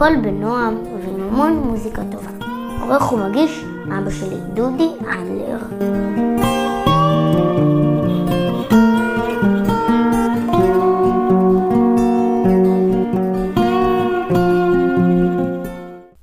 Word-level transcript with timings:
הכל 0.00 0.16
בנועם 0.22 0.74
ועם 1.04 1.56
מוזיקה 1.56 2.02
טובה. 2.12 2.30
עורך 2.80 3.12
ומגיש 3.12 3.50
אבא 3.86 4.10
שלי 4.10 4.36
דודי 4.54 4.88
אנדלר. 5.02 5.58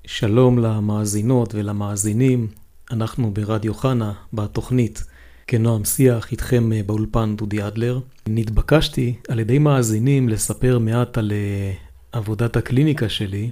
שלום 0.05 0.59
למאזינות 0.59 1.55
ולמאזינים, 1.55 2.47
אנחנו 2.91 3.31
ברדיו 3.33 3.73
חנה, 3.73 4.13
בתוכנית 4.33 5.03
כנועם 5.47 5.85
שיח, 5.85 6.31
איתכם 6.31 6.73
אה, 6.73 6.81
באולפן 6.85 7.35
דודי 7.35 7.67
אדלר. 7.67 7.99
נתבקשתי 8.27 9.15
על 9.27 9.39
ידי 9.39 9.59
מאזינים 9.59 10.29
לספר 10.29 10.79
מעט 10.79 11.17
על 11.17 11.31
אה, 11.31 11.73
עבודת 12.11 12.55
הקליניקה 12.55 13.09
שלי. 13.09 13.51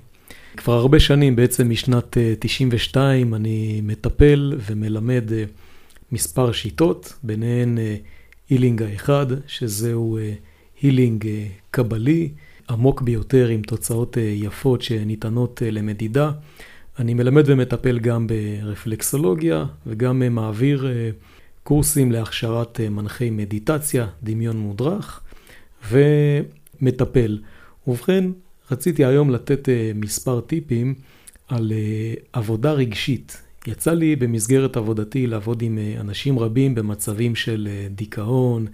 כבר 0.58 0.74
הרבה 0.74 1.00
שנים, 1.00 1.36
בעצם 1.36 1.70
משנת 1.70 2.18
92, 2.40 3.34
אה, 3.34 3.38
אני 3.38 3.82
מטפל 3.84 4.54
ומלמד 4.66 5.32
מספר 6.12 6.52
שיטות, 6.52 7.14
ביניהן 7.24 7.78
הילינג 8.50 8.84
האחד, 8.84 9.26
שזהו 9.48 10.18
הילינג 10.82 11.26
קבלי, 11.72 12.30
עמוק 12.70 13.02
ביותר 13.02 13.48
עם 13.48 13.62
תוצאות 13.62 14.18
יפות 14.18 14.82
שניתנות 14.82 15.62
למדידה. 15.72 16.32
אני 17.00 17.14
מלמד 17.14 17.44
ומטפל 17.46 18.00
גם 18.00 18.28
ברפלקסולוגיה 18.28 19.66
וגם 19.88 20.36
מעביר 20.36 20.88
קורסים 21.66 22.12
להכשרת 22.12 22.80
אה, 22.80 22.90
מנחי 22.90 23.30
מדיטציה, 23.30 24.08
דמיון 24.24 24.58
מודרך 24.58 25.22
ומטפל. 25.92 27.40
ובכן, 27.88 28.26
רציתי 28.72 29.06
היום 29.06 29.32
לתת 29.32 29.70
אה, 29.70 29.92
מספר 29.96 30.42
טיפים 30.42 30.94
על 31.48 31.72
אה, 31.72 32.14
עבודה 32.34 32.72
רגשית. 32.72 33.42
יצא 33.68 33.94
לי 33.94 34.16
במסגרת 34.16 34.78
עבודתי 34.78 35.28
לעבוד 35.28 35.62
עם 35.62 35.78
אנשים 36.00 36.40
רבים 36.40 36.76
במצבים 36.76 37.36
של 37.36 37.68
דיכאון, 37.90 38.68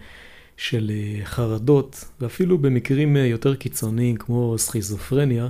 של 0.57 0.91
חרדות, 1.23 2.05
ואפילו 2.21 2.57
במקרים 2.57 3.15
יותר 3.15 3.55
קיצוניים 3.55 4.15
כמו 4.15 4.55
סכיזופרניה 4.57 5.47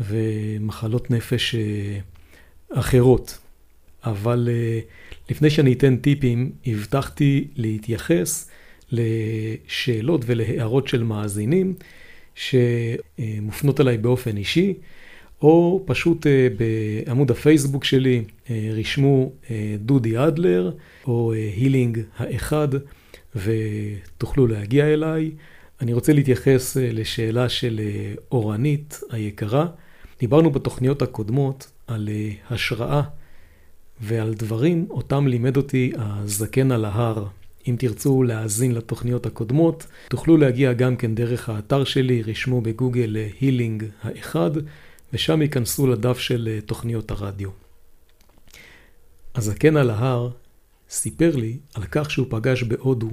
ומחלות 0.00 1.10
נפש 1.10 1.54
אחרות. 2.72 3.38
אבל 4.04 4.48
לפני 5.30 5.50
שאני 5.50 5.72
אתן 5.72 5.96
טיפים, 5.96 6.52
הבטחתי 6.66 7.48
להתייחס 7.56 8.50
לשאלות 8.92 10.20
ולהערות 10.26 10.88
של 10.88 11.02
מאזינים 11.02 11.74
שמופנות 12.38 13.80
אליי 13.80 13.98
באופן 13.98 14.36
אישי, 14.36 14.74
או 15.42 15.82
פשוט 15.86 16.26
אה, 16.26 16.48
בעמוד 16.56 17.30
הפייסבוק 17.30 17.84
שלי 17.84 18.24
אה, 18.50 18.70
רשמו 18.72 19.32
אה, 19.50 19.76
דודי 19.78 20.18
אדלר 20.18 20.70
או 21.06 21.32
הילינג 21.32 22.00
האחד 22.16 22.68
ותוכלו 23.36 24.46
להגיע 24.46 24.86
אליי. 24.86 25.30
אני 25.80 25.92
רוצה 25.92 26.12
להתייחס 26.12 26.76
לשאלה 26.80 27.48
של 27.48 27.80
אורנית 28.32 29.00
היקרה. 29.10 29.66
דיברנו 30.20 30.50
בתוכניות 30.50 31.02
הקודמות 31.02 31.70
על 31.86 32.08
השראה 32.50 33.02
ועל 34.00 34.34
דברים 34.34 34.86
אותם 34.90 35.26
לימד 35.26 35.56
אותי 35.56 35.92
הזקן 35.96 36.72
על 36.72 36.84
ההר. 36.84 37.26
אם 37.68 37.76
תרצו 37.78 38.22
להאזין 38.22 38.72
לתוכניות 38.72 39.26
הקודמות, 39.26 39.86
תוכלו 40.08 40.36
להגיע 40.36 40.72
גם 40.72 40.96
כן 40.96 41.14
דרך 41.14 41.48
האתר 41.48 41.84
שלי, 41.84 42.22
רשמו 42.22 42.60
בגוגל 42.60 43.16
הילינג 43.40 43.84
האחד, 44.02 44.50
ושם 45.12 45.42
ייכנסו 45.42 45.86
לדף 45.86 46.18
של 46.18 46.58
תוכניות 46.66 47.10
הרדיו. 47.10 47.50
הזקן 49.34 49.76
על 49.76 49.90
ההר 49.90 50.30
סיפר 50.90 51.36
לי 51.36 51.56
על 51.74 51.82
כך 51.90 52.10
שהוא 52.10 52.26
פגש 52.30 52.62
בהודו 52.62 53.10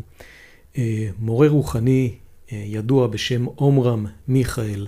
אה, 0.78 1.10
מורה 1.20 1.48
רוחני 1.48 2.16
אה, 2.52 2.64
ידוע 2.66 3.08
בשם 3.08 3.46
עומרם 3.46 4.06
מיכאל 4.28 4.88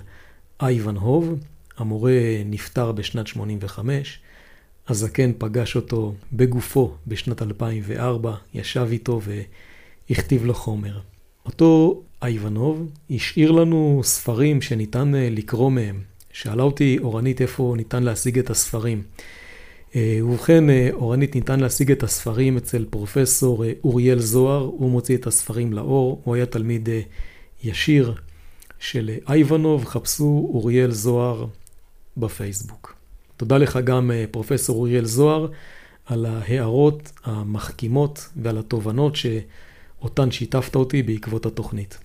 אייבנהוב, 0.60 1.38
המורה 1.76 2.12
נפטר 2.46 2.92
בשנת 2.92 3.26
85, 3.26 4.20
הזקן 4.88 5.30
פגש 5.38 5.76
אותו 5.76 6.14
בגופו 6.32 6.94
בשנת 7.06 7.42
2004, 7.42 8.34
ישב 8.54 8.88
איתו 8.90 9.20
והכתיב 10.10 10.44
לו 10.44 10.54
חומר. 10.54 11.00
אותו 11.46 12.02
אייבנוב 12.22 12.90
השאיר 13.10 13.50
לנו 13.50 14.00
ספרים 14.04 14.62
שניתן 14.62 15.14
אה, 15.14 15.28
לקרוא 15.30 15.70
מהם. 15.70 16.00
שאלה 16.32 16.62
אותי 16.62 16.98
אורנית 16.98 17.40
איפה 17.40 17.74
ניתן 17.76 18.02
להשיג 18.02 18.38
את 18.38 18.50
הספרים. 18.50 19.02
אה, 19.96 20.18
ובכן, 20.22 20.70
אה, 20.70 20.88
אורנית 20.92 21.34
ניתן 21.34 21.60
להשיג 21.60 21.90
את 21.90 22.02
הספרים 22.02 22.56
אצל 22.56 22.86
פרופסור 22.90 23.64
אוריאל 23.84 24.18
זוהר, 24.18 24.62
הוא 24.62 24.90
מוציא 24.90 25.16
את 25.16 25.26
הספרים 25.26 25.72
לאור, 25.72 26.20
הוא 26.24 26.34
היה 26.34 26.46
תלמיד 26.46 26.88
ישיר 27.64 28.14
של 28.78 29.10
אייבנוב, 29.28 29.84
חפשו 29.84 30.50
אוריאל 30.54 30.90
זוהר 30.90 31.46
בפייסבוק. 32.16 32.97
תודה 33.38 33.58
לך 33.58 33.78
גם 33.84 34.10
אה, 34.10 34.24
פרופסור 34.30 34.76
אוריאל 34.76 35.04
זוהר 35.04 35.46
על 36.06 36.26
ההערות 36.26 37.12
המחכימות 37.24 38.28
ועל 38.42 38.58
התובנות 38.58 39.16
שאותן 39.16 40.30
שיתפת 40.30 40.76
אותי 40.76 41.02
בעקבות 41.02 41.46
התוכנית. 41.46 41.98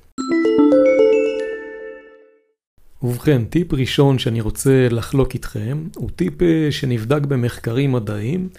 ובכן, 3.04 3.46
טיפ 3.46 3.74
ראשון 3.74 4.20
שאני 4.20 4.42
רוצה 4.42 4.88
לחלוק 4.90 5.34
איתכם, 5.34 5.84
הוא 5.96 6.10
טיפ 6.16 6.42
אה, 6.42 6.68
שנבדק 6.72 7.22
במחקרים 7.22 7.92
מדעיים. 7.92 8.50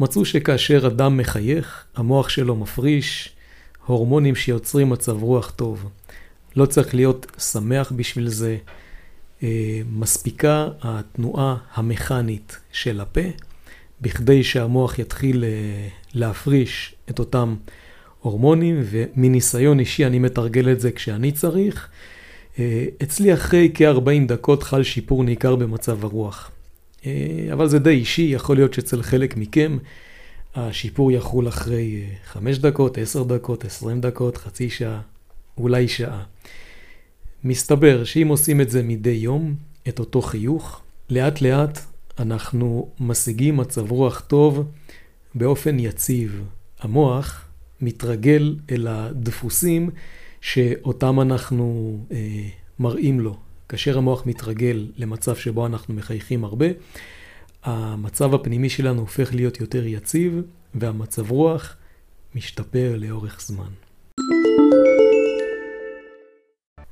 מצאו 0.00 0.24
שכאשר 0.24 0.86
אדם 0.86 1.16
מחייך, 1.16 1.84
המוח 1.96 2.28
שלו 2.28 2.56
מפריש 2.56 3.36
הורמונים 3.86 4.34
שיוצרים 4.34 4.90
מצב 4.90 5.22
רוח 5.22 5.50
טוב. 5.50 5.88
לא 6.56 6.66
צריך 6.66 6.94
להיות 6.94 7.26
שמח 7.38 7.92
בשביל 7.96 8.28
זה, 8.28 8.56
מספיקה 9.90 10.68
התנועה 10.82 11.56
המכנית 11.74 12.56
של 12.72 13.00
הפה, 13.00 13.20
בכדי 14.00 14.44
שהמוח 14.44 14.98
יתחיל 14.98 15.44
אה, 15.44 15.88
להפריש 16.14 16.94
את 17.10 17.18
אותם 17.18 17.56
הורמונים, 18.20 18.82
ומניסיון 18.84 19.80
אישי 19.80 20.06
אני 20.06 20.18
מתרגל 20.18 20.72
את 20.72 20.80
זה 20.80 20.92
כשאני 20.92 21.32
צריך. 21.32 21.88
אה, 22.58 22.84
אצלי 23.02 23.34
אחרי 23.34 23.70
כ-40 23.74 24.28
דקות 24.28 24.62
חל 24.62 24.82
שיפור 24.82 25.24
ניכר 25.24 25.56
במצב 25.56 26.04
הרוח. 26.04 26.50
אבל 27.52 27.68
זה 27.68 27.78
די 27.78 27.90
אישי, 27.90 28.22
יכול 28.22 28.56
להיות 28.56 28.74
שאצל 28.74 29.02
חלק 29.02 29.36
מכם 29.36 29.78
השיפור 30.54 31.12
יחול 31.12 31.48
אחרי 31.48 32.04
5 32.24 32.58
דקות, 32.58 32.98
10 32.98 33.22
דקות, 33.22 33.64
20 33.64 34.00
דקות, 34.00 34.36
חצי 34.36 34.70
שעה, 34.70 35.00
אולי 35.58 35.88
שעה. 35.88 36.22
מסתבר 37.44 38.04
שאם 38.04 38.28
עושים 38.28 38.60
את 38.60 38.70
זה 38.70 38.82
מדי 38.82 39.10
יום, 39.10 39.54
את 39.88 39.98
אותו 39.98 40.22
חיוך, 40.22 40.80
לאט 41.10 41.40
לאט 41.40 41.78
אנחנו 42.18 42.88
משיגים 43.00 43.56
מצב 43.56 43.90
רוח 43.90 44.20
טוב 44.20 44.64
באופן 45.34 45.78
יציב. 45.78 46.42
המוח 46.80 47.48
מתרגל 47.80 48.56
אל 48.70 48.86
הדפוסים 48.86 49.90
שאותם 50.40 51.20
אנחנו 51.20 51.98
אה, 52.12 52.48
מראים 52.78 53.20
לו. 53.20 53.36
כאשר 53.68 53.98
המוח 53.98 54.26
מתרגל 54.26 54.86
למצב 54.96 55.36
שבו 55.36 55.66
אנחנו 55.66 55.94
מחייכים 55.94 56.44
הרבה, 56.44 56.66
המצב 57.64 58.34
הפנימי 58.34 58.68
שלנו 58.68 59.00
הופך 59.00 59.34
להיות 59.34 59.60
יותר 59.60 59.86
יציב 59.86 60.40
והמצב 60.74 61.30
רוח 61.30 61.76
משתפר 62.34 62.96
לאורך 62.96 63.40
זמן. 63.40 63.70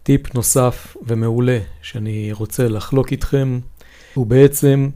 טיפ 0.04 0.34
נוסף 0.34 0.96
ומעולה 1.06 1.58
שאני 1.82 2.32
רוצה 2.32 2.68
לחלוק 2.68 3.12
איתכם, 3.12 3.60
הוא 4.14 4.26
בעצם 4.26 4.88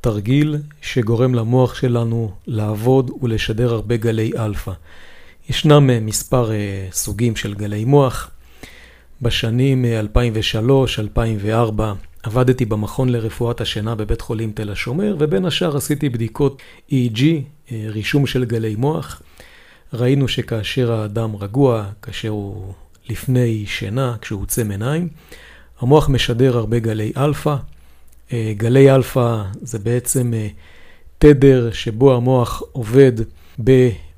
תרגיל 0.00 0.56
שגורם 0.82 1.34
למוח 1.34 1.74
שלנו 1.74 2.32
לעבוד 2.46 3.10
ולשדר 3.22 3.72
הרבה 3.74 3.96
גלי 3.96 4.32
אלפא. 4.38 4.72
ישנם 5.48 5.90
אה, 5.90 6.00
מספר 6.00 6.52
אה, 6.52 6.88
סוגים 6.92 7.36
של 7.36 7.54
גלי 7.54 7.84
מוח. 7.84 8.30
בשנים 9.22 9.84
2003-2004 10.14 11.80
אה, 11.80 11.92
עבדתי 12.22 12.64
במכון 12.64 13.08
לרפואת 13.08 13.60
השינה 13.60 13.94
בבית 13.94 14.20
חולים 14.20 14.52
תל 14.52 14.70
השומר, 14.70 15.16
ובין 15.18 15.44
השאר 15.44 15.76
עשיתי 15.76 16.08
בדיקות 16.08 16.62
EEG, 16.90 17.22
רישום 17.72 18.26
של 18.26 18.44
גלי 18.44 18.76
מוח. 18.76 19.22
ראינו 19.92 20.28
שכאשר 20.28 20.92
האדם 20.92 21.36
רגוע, 21.36 21.84
כאשר 22.02 22.28
הוא 22.28 22.72
לפני 23.08 23.66
שינה, 23.66 24.16
כשהוא 24.20 24.42
עוצם 24.42 24.70
עיניים. 24.70 25.08
המוח 25.80 26.08
משדר 26.08 26.56
הרבה 26.56 26.78
גלי 26.78 27.12
אלפא. 27.16 27.56
אה, 28.32 28.52
גלי 28.56 28.94
אלפא 28.94 29.42
זה 29.62 29.78
בעצם 29.78 30.34
אה, 30.34 30.48
תדר 31.18 31.72
שבו 31.72 32.16
המוח 32.16 32.62
עובד 32.72 33.12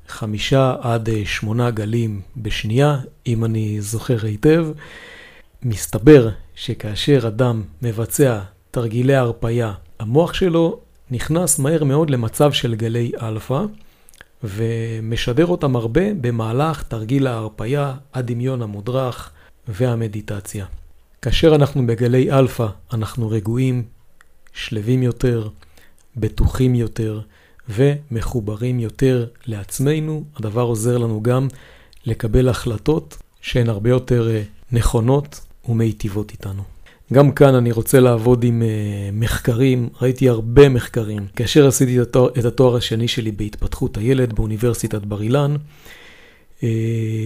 חמישה 0.07 0.75
עד 0.81 1.09
שמונה 1.25 1.71
גלים 1.71 2.21
בשנייה, 2.37 2.97
אם 3.27 3.45
אני 3.45 3.81
זוכר 3.81 4.17
היטב. 4.25 4.67
מסתבר 5.63 6.29
שכאשר 6.55 7.27
אדם 7.27 7.63
מבצע 7.81 8.39
תרגילי 8.71 9.15
הרפייה, 9.15 9.73
המוח 9.99 10.33
שלו 10.33 10.79
נכנס 11.11 11.59
מהר 11.59 11.83
מאוד 11.83 12.09
למצב 12.09 12.51
של 12.51 12.75
גלי 12.75 13.11
אלפא, 13.21 13.61
ומשדר 14.47 15.45
אותם 15.45 15.75
הרבה 15.75 16.13
במהלך 16.21 16.83
תרגיל 16.83 17.27
ההרפייה, 17.27 17.93
הדמיון 18.13 18.61
המודרך 18.61 19.31
והמדיטציה. 19.67 20.65
כאשר 21.21 21.55
אנחנו 21.55 21.87
בגלי 21.87 22.31
אלפא, 22.31 22.67
אנחנו 22.93 23.29
רגועים, 23.29 23.83
שלווים 24.53 25.03
יותר, 25.03 25.49
בטוחים 26.17 26.75
יותר 26.75 27.21
ומחוברים 27.69 28.79
יותר 28.79 29.27
לעצמנו. 29.45 30.23
הדבר 30.35 30.61
עוזר 30.61 30.97
לנו 30.97 31.23
גם 31.23 31.47
לקבל 32.05 32.49
החלטות 32.49 33.17
שהן 33.41 33.69
הרבה 33.69 33.89
יותר 33.89 34.29
אה, 34.29 34.43
נכונות 34.71 35.45
ומיטיבות 35.69 36.31
איתנו. 36.31 36.63
גם 37.13 37.31
כאן 37.31 37.55
אני 37.55 37.71
רוצה 37.71 37.99
לעבוד 37.99 38.43
עם 38.43 38.61
uh, 38.61 38.65
מחקרים, 39.13 39.89
ראיתי 40.01 40.29
הרבה 40.29 40.69
מחקרים. 40.69 41.27
כאשר 41.35 41.67
עשיתי 41.67 42.01
את 42.01 42.07
התואר, 42.07 42.29
את 42.39 42.45
התואר 42.45 42.75
השני 42.75 43.07
שלי 43.07 43.31
בהתפתחות 43.31 43.97
הילד 43.97 44.33
באוניברסיטת 44.33 45.01
בר 45.01 45.21
אילן, 45.21 45.55
uh, 46.59 46.63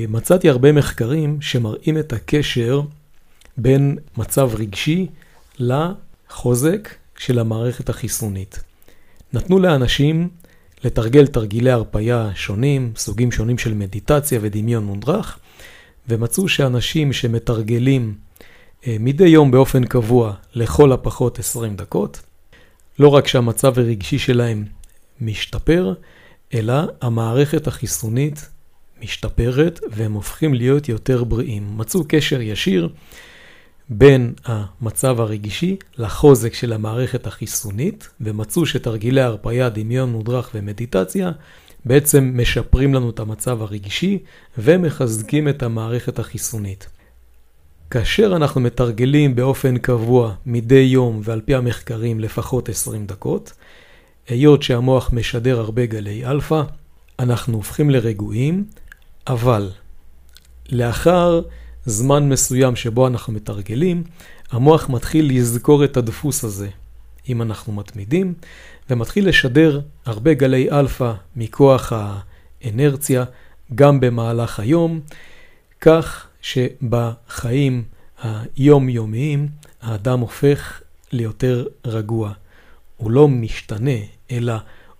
מצאתי 0.10 0.50
הרבה 0.50 0.72
מחקרים 0.72 1.42
שמראים 1.42 1.98
את 1.98 2.14
הקשר 2.14 2.82
בין 3.58 3.98
מצב 4.18 4.50
רגשי 4.58 5.08
לחוזק 5.60 6.90
של 7.18 7.40
המערכת 7.40 7.90
החיסונית. 7.90 8.64
נתנו 9.34 9.60
לאנשים 9.60 10.30
לתרגל 10.84 11.28
תרגילי 11.28 11.72
הרפייה 11.72 12.30
שונים, 12.36 12.92
סוגים 12.96 13.32
שונים 13.32 13.58
של 13.58 13.74
מדיטציה 13.74 14.40
ודמיון 14.42 14.86
מודרך, 14.86 15.40
ומצאו 16.10 16.48
שאנשים 16.48 17.14
שמתרגלים 17.14 18.16
מדי 18.88 19.28
יום 19.28 19.52
באופן 19.52 19.86
קבוע 19.86 20.34
לכל 20.56 20.92
הפחות 20.92 21.40
20 21.40 21.76
דקות. 21.76 22.22
לא 23.00 23.08
רק 23.08 23.28
שהמצב 23.28 23.80
הרגשי 23.80 24.20
שלהם 24.20 24.66
משתפר, 25.22 25.94
אלא 26.54 26.74
המערכת 27.02 27.68
החיסונית 27.68 28.50
משתפרת 29.02 29.80
והם 29.92 30.14
הופכים 30.14 30.54
להיות 30.54 30.90
יותר 30.90 31.24
בריאים. 31.24 31.78
מצאו 31.78 32.04
קשר 32.08 32.42
ישיר 32.42 32.90
בין 33.90 34.34
המצב 34.46 35.20
הרגשי 35.22 35.78
לחוזק 35.98 36.54
של 36.54 36.74
המערכת 36.74 37.28
החיסונית, 37.28 38.10
ומצאו 38.22 38.66
שתרגילי 38.66 39.22
הרפאיה, 39.22 39.70
דמיון 39.70 40.12
מודרך 40.12 40.50
ומדיטציה 40.56 41.32
בעצם 41.86 42.32
משפרים 42.34 42.94
לנו 42.94 43.10
את 43.10 43.20
המצב 43.20 43.62
הרגשי 43.62 44.20
ומחזקים 44.58 45.48
את 45.48 45.64
המערכת 45.64 46.20
החיסונית. 46.20 46.99
כאשר 47.92 48.34
אנחנו 48.36 48.62
מתרגלים 48.62 49.36
באופן 49.36 49.78
קבוע 49.78 50.34
מדי 50.46 50.76
יום 50.76 51.22
ועל 51.24 51.42
פי 51.42 51.56
המחקרים 51.56 52.20
לפחות 52.20 52.70
20 52.70 53.06
דקות, 53.06 53.54
היות 54.28 54.64
שהמוח 54.64 55.14
משדר 55.14 55.60
הרבה 55.60 55.86
גלי 55.86 56.26
אלפא, 56.26 56.62
אנחנו 57.20 57.58
הופכים 57.58 57.90
לרגועים, 57.90 58.66
אבל 59.28 59.70
לאחר 60.72 61.42
זמן 61.86 62.30
מסוים 62.30 62.76
שבו 62.76 63.08
אנחנו 63.08 63.34
מתרגלים, 63.34 64.04
המוח 64.52 64.90
מתחיל 64.90 65.38
לזכור 65.38 65.84
את 65.84 65.98
הדפוס 65.98 66.44
הזה, 66.44 66.70
אם 67.30 67.42
אנחנו 67.42 67.74
מתמידים, 67.74 68.34
ומתחיל 68.90 69.28
לשדר 69.28 69.82
הרבה 70.06 70.34
גלי 70.34 70.72
אלפא 70.72 71.14
מכוח 71.36 71.94
האינרציה 71.96 73.24
גם 73.76 74.00
במהלך 74.00 74.60
היום, 74.60 75.00
כך 75.82 76.29
שבחיים 76.42 77.84
היומיומיים 78.24 79.48
האדם 79.82 80.20
הופך 80.20 80.82
ליותר 81.12 81.66
רגוע. 81.86 82.34
הוא 82.98 83.12
לא 83.12 83.28
משתנה, 83.28 84.00
אלא 84.32 84.54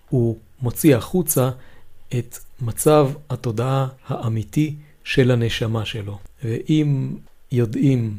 הוא 0.08 0.38
מוציא 0.62 0.96
החוצה 0.96 1.50
את 2.18 2.38
מצב 2.60 3.10
התודעה 3.30 3.88
האמיתי 4.06 4.74
של 5.04 5.30
הנשמה 5.30 5.84
שלו. 5.84 6.18
ואם 6.44 7.16
יודעים 7.52 8.18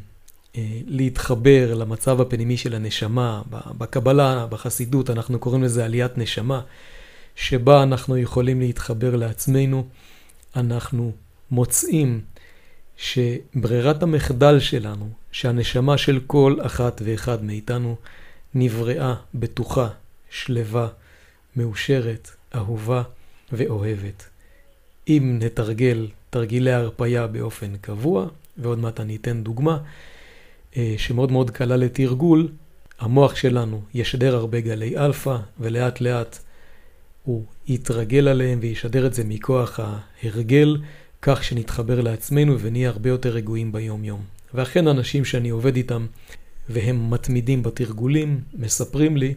אה, 0.58 0.82
להתחבר 0.88 1.74
למצב 1.74 2.22
הפנימי 2.22 2.58
של 2.58 2.76
הנשמה, 2.76 3.42
בקבלה, 3.78 4.48
בחסידות, 4.48 5.10
אנחנו 5.10 5.40
קוראים 5.40 5.64
לזה 5.64 5.86
עליית 5.86 6.18
נשמה, 6.18 6.62
שבה 7.36 7.84
אנחנו 7.84 8.18
יכולים 8.18 8.60
להתחבר 8.60 9.16
לעצמנו, 9.16 9.88
אנחנו 10.56 11.12
מוצאים 11.52 12.22
שברירת 13.02 14.04
המחדל 14.04 14.60
שלנו, 14.60 15.10
שהנשמה 15.32 15.98
של 15.98 16.20
כל 16.28 16.58
אחת 16.62 17.02
ואחד 17.06 17.44
מאיתנו 17.44 17.96
נבראה, 18.56 19.16
בטוחה, 19.36 19.90
שלווה, 20.30 20.88
מאושרת, 21.56 22.32
אהובה 22.56 23.04
ואוהבת. 23.52 24.24
אם 25.08 25.40
נתרגל 25.42 26.08
תרגילי 26.30 26.72
הרפייה 26.72 27.28
באופן 27.28 27.78
קבוע, 27.78 28.28
ועוד 28.58 28.80
מעט 28.80 29.00
אני 29.00 29.16
אתן 29.16 29.44
דוגמה, 29.44 29.78
אה, 30.78 30.96
שמאוד 30.98 31.32
מאוד 31.32 31.52
קלה 31.52 31.78
לתרגול, 31.78 32.48
המוח 33.00 33.36
שלנו 33.36 33.82
ישדר 33.94 34.36
הרבה 34.36 34.60
גלי 34.60 34.98
אלפא, 34.98 35.38
ולאט 35.60 36.02
לאט 36.02 36.40
הוא 37.24 37.44
יתרגל 37.68 38.28
עליהם 38.28 38.60
וישדר 38.62 39.08
את 39.08 39.14
זה 39.14 39.24
מכוח 39.24 39.80
ההרגל. 39.80 40.78
כך 41.22 41.44
שנתחבר 41.44 42.02
לעצמנו 42.02 42.60
ונהיה 42.60 42.90
הרבה 42.90 43.10
יותר 43.10 43.30
רגועים 43.30 43.72
ביום-יום. 43.72 44.22
ואכן 44.54 44.88
אנשים 44.88 45.26
שאני 45.26 45.50
עובד 45.50 45.76
איתם 45.76 46.06
והם 46.70 47.10
מתמידים 47.10 47.64
בתרגולים, 47.64 48.42
מספרים 48.54 49.18
לי 49.18 49.34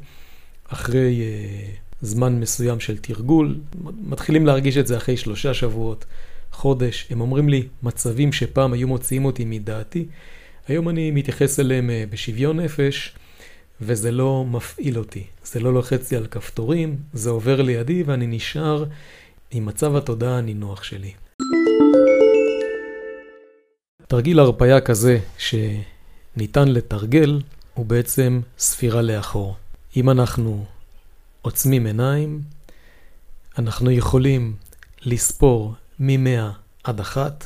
אחרי 0.68 1.20
אה, 1.20 2.06
זמן 2.06 2.40
מסוים 2.40 2.80
של 2.80 2.98
תרגול, 2.98 3.60
מתחילים 4.04 4.46
להרגיש 4.46 4.76
את 4.76 4.86
זה 4.86 4.96
אחרי 4.96 5.16
שלושה 5.16 5.54
שבועות, 5.54 6.04
חודש, 6.52 7.06
הם 7.10 7.20
אומרים 7.20 7.48
לי, 7.48 7.68
מצבים 7.82 8.32
שפעם 8.32 8.72
היו 8.72 8.88
מוציאים 8.88 9.24
אותי 9.24 9.44
מדעתי, 9.44 10.06
היום 10.68 10.88
אני 10.88 11.10
מתייחס 11.10 11.60
אליהם 11.60 11.90
uh, 11.90 12.12
בשוויון 12.12 12.60
נפש, 12.60 13.14
וזה 13.80 14.10
לא 14.10 14.44
מפעיל 14.44 14.98
אותי, 14.98 15.24
זה 15.44 15.60
לא 15.60 15.74
לוחץ 15.74 16.10
לי 16.10 16.16
על 16.16 16.26
כפתורים, 16.26 16.96
זה 17.12 17.30
עובר 17.30 17.62
לידי 17.62 18.02
ואני 18.02 18.26
נשאר 18.26 18.84
עם 19.50 19.66
מצב 19.66 19.96
התודעה 19.96 20.38
הנינוח 20.38 20.82
שלי. 20.84 21.12
תרגיל 24.14 24.38
הרפאיה 24.38 24.80
כזה 24.80 25.18
שניתן 25.38 26.68
לתרגל 26.68 27.42
הוא 27.74 27.86
בעצם 27.86 28.40
ספירה 28.58 29.02
לאחור. 29.02 29.56
אם 29.96 30.10
אנחנו 30.10 30.64
עוצמים 31.42 31.86
עיניים, 31.86 32.42
אנחנו 33.58 33.90
יכולים 33.90 34.56
לספור 35.02 35.74
מ-100 35.98 36.42
עד 36.84 37.00
1 37.00 37.44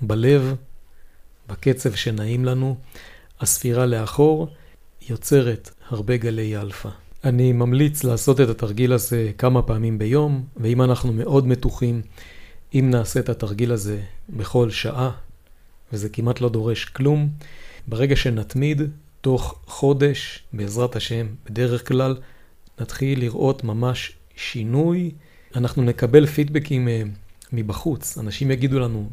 בלב, 0.00 0.54
בקצב 1.48 1.94
שנעים 1.94 2.44
לנו. 2.44 2.76
הספירה 3.40 3.86
לאחור 3.86 4.48
יוצרת 5.08 5.70
הרבה 5.90 6.16
גלי 6.16 6.56
אלפא. 6.56 6.88
אני 7.24 7.52
ממליץ 7.52 8.04
לעשות 8.04 8.40
את 8.40 8.48
התרגיל 8.48 8.92
הזה 8.92 9.30
כמה 9.38 9.62
פעמים 9.62 9.98
ביום, 9.98 10.44
ואם 10.56 10.82
אנחנו 10.82 11.12
מאוד 11.12 11.46
מתוחים, 11.46 12.02
אם 12.74 12.90
נעשה 12.90 13.20
את 13.20 13.28
התרגיל 13.28 13.72
הזה 13.72 14.00
בכל 14.28 14.70
שעה, 14.70 15.10
וזה 15.92 16.08
כמעט 16.08 16.40
לא 16.40 16.48
דורש 16.48 16.84
כלום, 16.84 17.28
ברגע 17.86 18.16
שנתמיד, 18.16 18.82
תוך 19.20 19.60
חודש, 19.66 20.42
בעזרת 20.52 20.96
השם, 20.96 21.26
בדרך 21.44 21.88
כלל, 21.88 22.16
נתחיל 22.80 23.20
לראות 23.20 23.64
ממש 23.64 24.12
שינוי. 24.36 25.10
אנחנו 25.56 25.82
נקבל 25.82 26.26
פידבקים 26.26 26.88
אה, 26.88 27.02
מבחוץ, 27.52 28.18
אנשים 28.18 28.50
יגידו 28.50 28.78
לנו, 28.78 29.10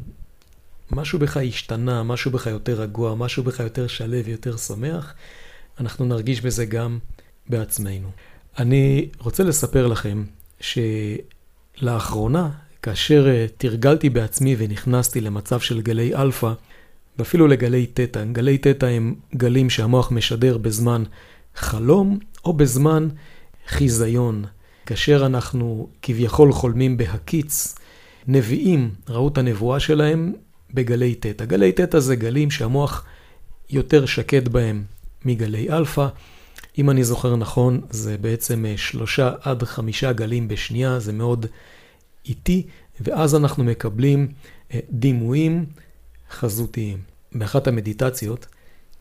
משהו 0.90 1.18
בך 1.18 1.36
השתנה, 1.36 2.02
משהו 2.02 2.30
בך 2.30 2.46
יותר 2.46 2.80
רגוע, 2.80 3.14
משהו 3.14 3.42
בך 3.42 3.60
יותר 3.60 3.86
שלו, 3.86 4.28
יותר 4.28 4.56
שמח, 4.56 5.14
אנחנו 5.80 6.04
נרגיש 6.04 6.40
בזה 6.40 6.64
גם 6.64 6.98
בעצמנו. 7.48 8.10
אני 8.58 9.08
רוצה 9.18 9.44
לספר 9.44 9.86
לכם 9.86 10.24
שלאחרונה 10.60 12.50
כאשר 12.82 13.28
אה, 13.28 13.46
תרגלתי 13.56 14.10
בעצמי 14.10 14.56
ונכנסתי 14.58 15.20
למצב 15.20 15.60
של 15.60 15.80
גלי 15.80 16.14
אלפא, 16.14 16.52
ואפילו 17.18 17.46
לגלי 17.46 17.86
תטא, 17.86 18.24
גלי 18.32 18.58
תטא 18.58 18.86
הם 18.86 19.14
גלים 19.34 19.70
שהמוח 19.70 20.12
משדר 20.12 20.58
בזמן 20.58 21.02
חלום 21.54 22.18
או 22.44 22.52
בזמן 22.52 23.08
חיזיון. 23.68 24.44
כאשר 24.86 25.26
אנחנו 25.26 25.88
כביכול 26.02 26.52
חולמים 26.52 26.96
בהקיץ, 26.96 27.74
נביאים 28.26 28.90
ראו 29.08 29.28
את 29.28 29.38
הנבואה 29.38 29.80
שלהם 29.80 30.32
בגלי 30.74 31.14
תטא. 31.14 31.44
גלי 31.44 31.72
תטא 31.72 32.00
זה 32.00 32.16
גלים 32.16 32.50
שהמוח 32.50 33.04
יותר 33.70 34.06
שקט 34.06 34.48
בהם 34.48 34.84
מגלי 35.24 35.70
אלפא. 35.70 36.08
אם 36.78 36.90
אני 36.90 37.04
זוכר 37.04 37.36
נכון, 37.36 37.80
זה 37.90 38.18
בעצם 38.18 38.66
אה, 38.66 38.76
שלושה 38.76 39.32
עד 39.42 39.62
חמישה 39.62 40.12
גלים 40.12 40.48
בשנייה, 40.48 40.98
זה 40.98 41.12
מאוד 41.12 41.46
איטי 42.26 42.66
ואז 43.00 43.34
אנחנו 43.34 43.64
מקבלים 43.64 44.28
אה, 44.74 44.80
דימויים 44.90 45.66
חזותיים. 46.30 46.98
באחת 47.32 47.66
המדיטציות 47.66 48.46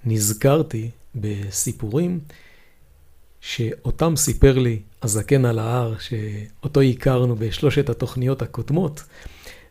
נזכרתי 0.05 0.89
בסיפורים 1.15 2.19
שאותם 3.41 4.15
סיפר 4.15 4.59
לי 4.59 4.79
הזקן 5.01 5.45
על 5.45 5.59
ההר, 5.59 5.95
שאותו 5.99 6.81
הכרנו 6.81 7.35
בשלושת 7.35 7.89
התוכניות 7.89 8.41
הקודמות, 8.41 9.03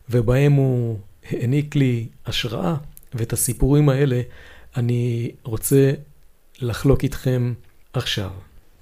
ובהם 0.09 0.53
הוא 0.53 0.99
העניק 1.29 1.75
לי 1.75 2.07
השראה, 2.25 2.75
ואת 3.13 3.33
הסיפורים 3.33 3.89
האלה 3.89 4.21
אני 4.77 5.31
רוצה 5.43 5.91
לחלוק 6.61 7.03
איתכם 7.03 7.53
עכשיו. 7.93 8.29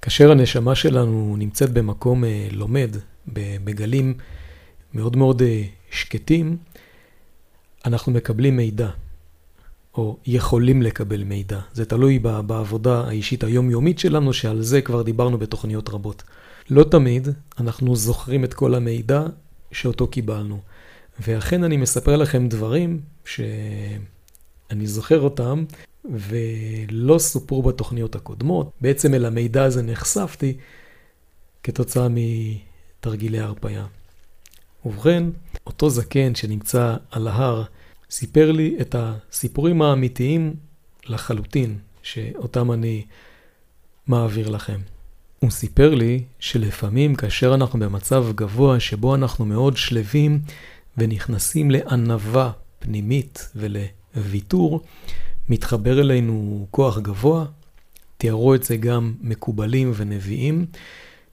כאשר 0.02 0.32
הנשמה 0.32 0.76
שלנו 0.76 1.36
נמצאת 1.38 1.70
במקום 1.70 2.24
אה, 2.24 2.48
לומד, 2.52 2.96
בגלים 3.64 4.14
מאוד 4.94 5.16
מאוד 5.16 5.42
אה, 5.42 5.64
שקטים, 5.92 6.58
אנחנו 7.86 8.12
מקבלים 8.12 8.58
מידע, 8.58 8.90
או 9.94 10.18
יכולים 10.26 10.82
לקבל 10.82 11.24
מידע. 11.24 11.60
זה 11.74 11.86
תלוי 11.86 12.20
בעבודה 12.20 13.02
האישית 13.08 13.44
היומיומית 13.44 14.00
שלנו, 14.00 14.34
שעל 14.34 14.62
זה 14.62 14.82
כבר 14.82 15.02
דיברנו 15.02 15.38
בתוכניות 15.38 15.90
רבות. 15.90 16.24
לא 16.70 16.84
תמיד 16.84 17.28
אנחנו 17.60 17.96
זוכרים 17.96 18.44
את 18.44 18.54
כל 18.54 18.76
המידע 18.76 19.24
שאותו 19.72 20.08
קיבלנו. 20.08 20.60
ואכן 21.20 21.64
אני 21.64 21.78
מספר 21.78 22.16
לכם 22.16 22.48
דברים 22.48 23.02
שאני 23.26 24.88
זוכר 24.88 25.20
אותם, 25.20 25.64
ולא 26.06 27.20
סופרו 27.20 27.64
בתוכניות 27.64 28.16
הקודמות. 28.16 28.72
בעצם 28.82 29.14
אל 29.14 29.26
המידע 29.26 29.64
הזה 29.64 29.82
נחשפתי 29.82 30.58
כתוצאה 31.64 32.08
מתרגילי 32.10 33.40
הרפאיה. 33.40 33.86
ובכן, 34.88 35.24
אותו 35.68 35.90
זקן 35.90 36.36
שנמצא 36.36 36.96
על 37.12 37.28
ההר 37.28 37.64
סיפר 38.10 38.52
לי 38.52 38.78
את 38.82 38.96
הסיפורים 39.00 39.82
האמיתיים 39.82 40.56
לחלוטין, 41.08 41.78
שאותם 42.04 42.72
אני 42.72 43.06
מעביר 44.08 44.50
לכם. 44.50 44.80
הוא 45.40 45.52
סיפר 45.52 45.96
לי 45.96 46.24
שלפעמים 46.40 47.16
כאשר 47.16 47.54
אנחנו 47.56 47.80
במצב 47.80 48.26
גבוה 48.36 48.80
שבו 48.80 49.16
אנחנו 49.16 49.46
מאוד 49.46 49.78
שלווים 49.78 50.40
ונכנסים 50.98 51.72
לענווה 51.72 52.52
פנימית 52.80 53.52
ולוויתור, 53.56 54.82
מתחבר 55.50 56.00
אלינו 56.00 56.68
כוח 56.72 57.00
גבוה, 57.00 57.46
תיארו 58.18 58.56
את 58.56 58.64
זה 58.64 58.78
גם 58.78 59.14
מקובלים 59.22 59.92
ונביאים, 59.96 60.66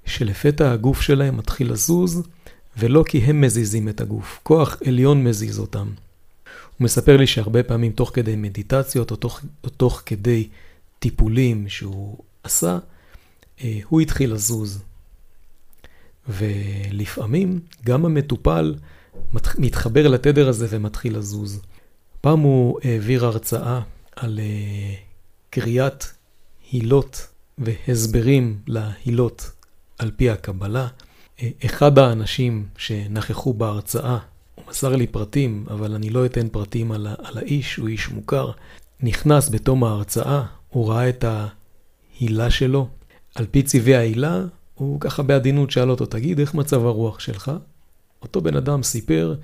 שלפתע 0.06 0.72
הגוף 0.72 1.00
שלהם 1.00 1.36
מתחיל 1.36 1.72
לזוז, 1.72 2.22
ולא 2.76 3.04
כי 3.08 3.18
הם 3.18 3.40
מזיזים 3.40 3.88
את 3.88 4.00
הגוף, 4.00 4.40
כוח 4.42 4.76
עליון 4.86 5.24
מזיז 5.24 5.58
אותם. 5.58 5.86
הוא 6.78 6.84
מספר 6.84 7.16
לי 7.16 7.26
שהרבה 7.26 7.62
פעמים 7.62 7.92
תוך 7.92 8.10
כדי 8.14 8.36
מדיטציות 8.36 9.10
או 9.10 9.16
תוך, 9.16 9.40
או 9.64 9.68
תוך 9.68 10.02
כדי 10.06 10.48
טיפולים 10.98 11.68
שהוא 11.68 12.18
עשה, 12.42 12.78
אה, 13.60 13.78
הוא 13.88 14.00
התחיל 14.00 14.32
לזוז. 14.32 14.82
ולפעמים 16.28 17.60
גם 17.84 18.04
המטופל 18.04 18.74
מתחבר 19.58 20.08
לתדר 20.08 20.48
הזה 20.48 20.66
ומתחיל 20.70 21.18
לזוז. 21.18 21.60
פעם 22.20 22.40
הוא 22.40 22.80
העביר 22.84 23.26
הרצאה 23.26 23.80
על 24.16 24.38
אה, 24.38 24.94
קריאת 25.50 26.04
הילות 26.72 27.26
והסברים 27.58 28.58
להילות 28.66 29.50
על 29.98 30.10
פי 30.16 30.30
הקבלה. 30.30 30.88
אחד 31.66 31.98
האנשים 31.98 32.66
שנכחו 32.76 33.52
בהרצאה, 33.52 34.18
הוא 34.54 34.64
מסר 34.68 34.96
לי 34.96 35.06
פרטים, 35.06 35.64
אבל 35.70 35.94
אני 35.94 36.10
לא 36.10 36.26
אתן 36.26 36.48
פרטים 36.48 36.92
על, 36.92 37.06
על 37.06 37.38
האיש, 37.38 37.76
הוא 37.76 37.88
איש 37.88 38.08
מוכר, 38.08 38.50
נכנס 39.00 39.48
בתום 39.48 39.84
ההרצאה, 39.84 40.44
הוא 40.68 40.88
ראה 40.88 41.08
את 41.08 41.24
ההילה 41.24 42.50
שלו. 42.50 42.88
על 43.34 43.46
פי 43.50 43.62
צבעי 43.62 43.96
ההילה, 43.96 44.40
הוא 44.74 45.00
ככה 45.00 45.22
בעדינות 45.22 45.70
שאל 45.70 45.90
אותו, 45.90 46.06
תגיד, 46.06 46.40
איך 46.40 46.54
מצב 46.54 46.86
הרוח 46.86 47.20
שלך? 47.20 47.52
אותו 48.22 48.40
בן 48.40 48.56
אדם 48.56 48.82
סיפר 48.82 49.34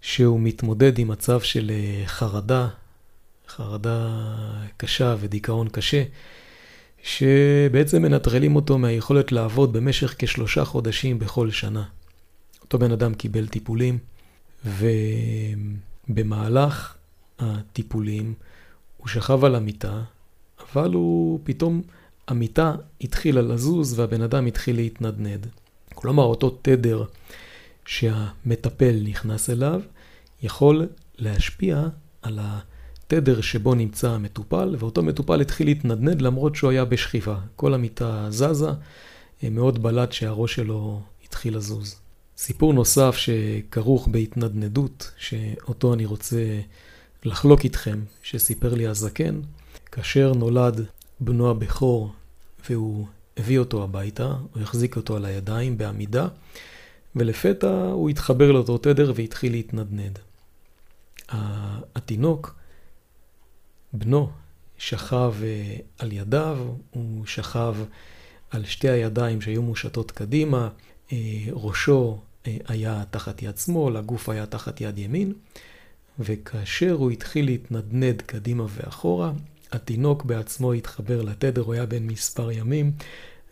שהוא 0.00 0.40
מתמודד 0.40 0.98
עם 0.98 1.08
מצב 1.08 1.40
של 1.40 1.70
אה, 1.70 2.06
חרדה, 2.06 2.68
חרדה 3.48 4.10
קשה 4.76 5.16
ודיכאון 5.20 5.68
קשה, 5.68 6.02
שבעצם 7.04 8.02
מנטרלים 8.02 8.56
אותו 8.56 8.78
מהיכולת 8.78 9.32
לעבוד 9.32 9.72
במשך 9.72 10.14
כשלושה 10.18 10.64
חודשים 10.64 11.18
בכל 11.18 11.50
שנה. 11.50 11.84
אותו 12.62 12.78
בן 12.78 12.92
אדם 12.92 13.14
קיבל 13.14 13.46
טיפולים, 13.46 13.98
ובמהלך 16.08 16.96
הטיפולים 17.38 18.34
הוא 18.96 19.08
שכב 19.08 19.44
על 19.44 19.54
המיטה, 19.54 20.02
אבל 20.72 20.92
הוא 20.92 21.40
פתאום, 21.44 21.82
המיטה 22.28 22.74
התחילה 23.00 23.42
לזוז 23.42 23.98
והבן 23.98 24.22
אדם 24.22 24.46
התחיל 24.46 24.76
להתנדנד. 24.76 25.46
כלומר, 25.94 26.24
אותו 26.24 26.58
תדר 26.62 27.04
שהמטפל 27.86 29.00
נכנס 29.04 29.50
אליו, 29.50 29.80
יכול 30.42 30.86
להשפיע 31.18 31.82
על 32.22 32.38
התדר 33.06 33.40
שבו 33.40 33.74
נמצא 33.74 34.10
המטופל, 34.10 34.76
ואותו 34.78 35.02
מטופל 35.02 35.40
התחיל 35.40 35.66
להתנדנד 35.66 36.22
למרות 36.22 36.56
שהוא 36.56 36.70
היה 36.70 36.84
בשכיבה. 36.84 37.38
כל 37.56 37.74
המיטה 37.74 38.26
זזה, 38.30 38.70
מאוד 39.42 39.82
בלט 39.82 40.12
שהראש 40.12 40.54
שלו 40.54 41.00
התחיל 41.24 41.56
לזוז. 41.56 41.96
סיפור 42.36 42.72
נוסף 42.72 43.16
שכרוך 43.16 44.08
בהתנדנדות, 44.08 45.10
שאותו 45.18 45.94
אני 45.94 46.04
רוצה 46.04 46.60
לחלוק 47.24 47.64
איתכם, 47.64 48.00
שסיפר 48.22 48.74
לי 48.74 48.86
הזקן, 48.86 49.40
כאשר 49.92 50.32
נולד 50.32 50.80
בנו 51.20 51.50
הבכור 51.50 52.12
והוא 52.70 53.06
הביא 53.36 53.58
אותו 53.58 53.84
הביתה, 53.84 54.34
הוא 54.54 54.62
החזיק 54.62 54.96
אותו 54.96 55.16
על 55.16 55.24
הידיים 55.24 55.78
בעמידה, 55.78 56.28
ולפתע 57.16 57.90
הוא 57.92 58.10
התחבר 58.10 58.52
לאותו 58.52 58.78
תדר 58.78 59.12
והתחיל 59.14 59.52
להתנדנד. 59.52 60.18
התינוק, 61.94 62.54
בנו, 63.94 64.30
שכב 64.78 65.34
אה, 65.42 65.76
על 65.98 66.12
ידיו, 66.12 66.58
הוא 66.90 67.26
שכב 67.26 67.76
על 68.50 68.64
שתי 68.64 68.88
הידיים 68.88 69.40
שהיו 69.40 69.62
מושטות 69.62 70.10
קדימה, 70.10 70.68
אה, 71.12 71.18
ראשו 71.52 72.18
אה, 72.46 72.56
היה 72.68 73.04
תחת 73.10 73.42
יד 73.42 73.56
שמאל, 73.58 73.96
הגוף 73.96 74.28
היה 74.28 74.46
תחת 74.46 74.80
יד 74.80 74.98
ימין, 74.98 75.32
וכאשר 76.18 76.92
הוא 76.92 77.10
התחיל 77.10 77.44
להתנדנד 77.44 78.22
קדימה 78.22 78.66
ואחורה, 78.68 79.32
התינוק 79.72 80.24
בעצמו 80.24 80.72
התחבר 80.72 81.22
לתדר, 81.22 81.62
הוא 81.62 81.74
היה 81.74 81.86
בן 81.86 82.06
מספר 82.06 82.50
ימים, 82.50 82.92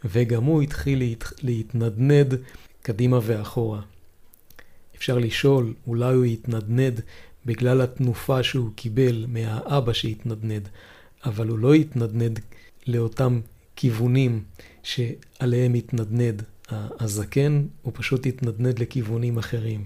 וגם 0.05 0.45
הוא 0.45 0.63
התחיל 0.63 1.03
להתנדנד 1.43 2.35
קדימה 2.83 3.19
ואחורה. 3.23 3.81
אפשר 4.97 5.19
לשאול, 5.19 5.75
אולי 5.87 6.15
הוא 6.15 6.25
התנדנד 6.25 7.01
בגלל 7.47 7.81
התנופה 7.81 8.43
שהוא 8.43 8.71
קיבל 8.75 9.27
מהאבא 9.29 9.93
שהתנדנד, 9.93 10.69
אבל 11.25 11.49
הוא 11.49 11.59
לא 11.59 11.75
התנדנד 11.75 12.41
לאותם 12.87 13.41
כיוונים 13.77 14.43
שעליהם 14.83 15.75
התנדנד 15.75 16.43
הזקן, 16.71 17.65
הוא 17.83 17.93
פשוט 17.97 18.27
התנדנד 18.27 18.79
לכיוונים 18.79 19.39
אחרים. 19.39 19.85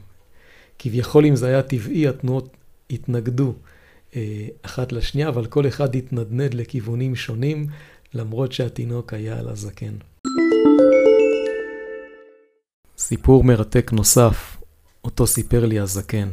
כביכול 0.79 1.27
אם 1.27 1.37
זה 1.37 1.47
היה 1.47 1.63
טבעי, 1.63 2.09
התנועות 2.09 2.57
התנגדו 2.91 3.55
אה, 4.17 4.49
אחת 4.63 4.93
לשנייה, 4.93 5.29
אבל 5.29 5.47
כל 5.47 5.69
אחד 5.69 5.97
התנדנד 5.97 6.55
לכיוונים 6.55 7.17
שונים, 7.17 7.67
למרות 8.15 8.53
שהתינוק 8.53 9.15
היה 9.15 9.39
על 9.39 9.49
הזקן. 9.49 9.95
סיפור 12.99 13.45
מרתק 13.45 13.93
נוסף, 13.93 14.57
אותו 15.05 15.27
סיפר 15.27 15.67
לי 15.67 15.81
הזקן. 15.81 16.29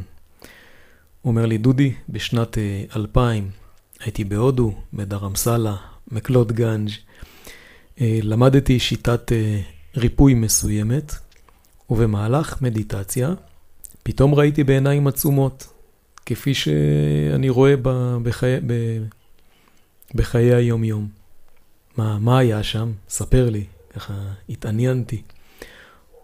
הוא 1.24 1.30
אומר 1.30 1.46
לי, 1.46 1.58
דודי, 1.58 1.92
בשנת 2.08 2.58
2000 2.96 3.44
אה, 3.44 3.50
הייתי 4.04 4.24
בהודו, 4.24 4.74
בדרמסלה, 4.92 5.76
מקלוד 6.10 6.52
גנג', 6.52 6.90
אה, 8.00 8.18
למדתי 8.22 8.78
שיטת 8.78 9.32
אה, 9.32 9.60
ריפוי 9.96 10.34
מסוימת, 10.34 11.14
ובמהלך 11.90 12.62
מדיטציה, 12.62 13.34
פתאום 14.02 14.34
ראיתי 14.34 14.64
בעיניים 14.64 15.06
עצומות, 15.06 15.66
כפי 16.26 16.54
שאני 16.54 17.48
רואה 17.48 17.74
בחיי, 18.22 18.60
בחיי 20.14 20.54
היום-יום. 20.54 21.08
מה, 21.96 22.18
מה 22.18 22.38
היה 22.38 22.62
שם? 22.62 22.92
ספר 23.08 23.50
לי, 23.50 23.64
ככה 23.94 24.14
התעניינתי. 24.48 25.22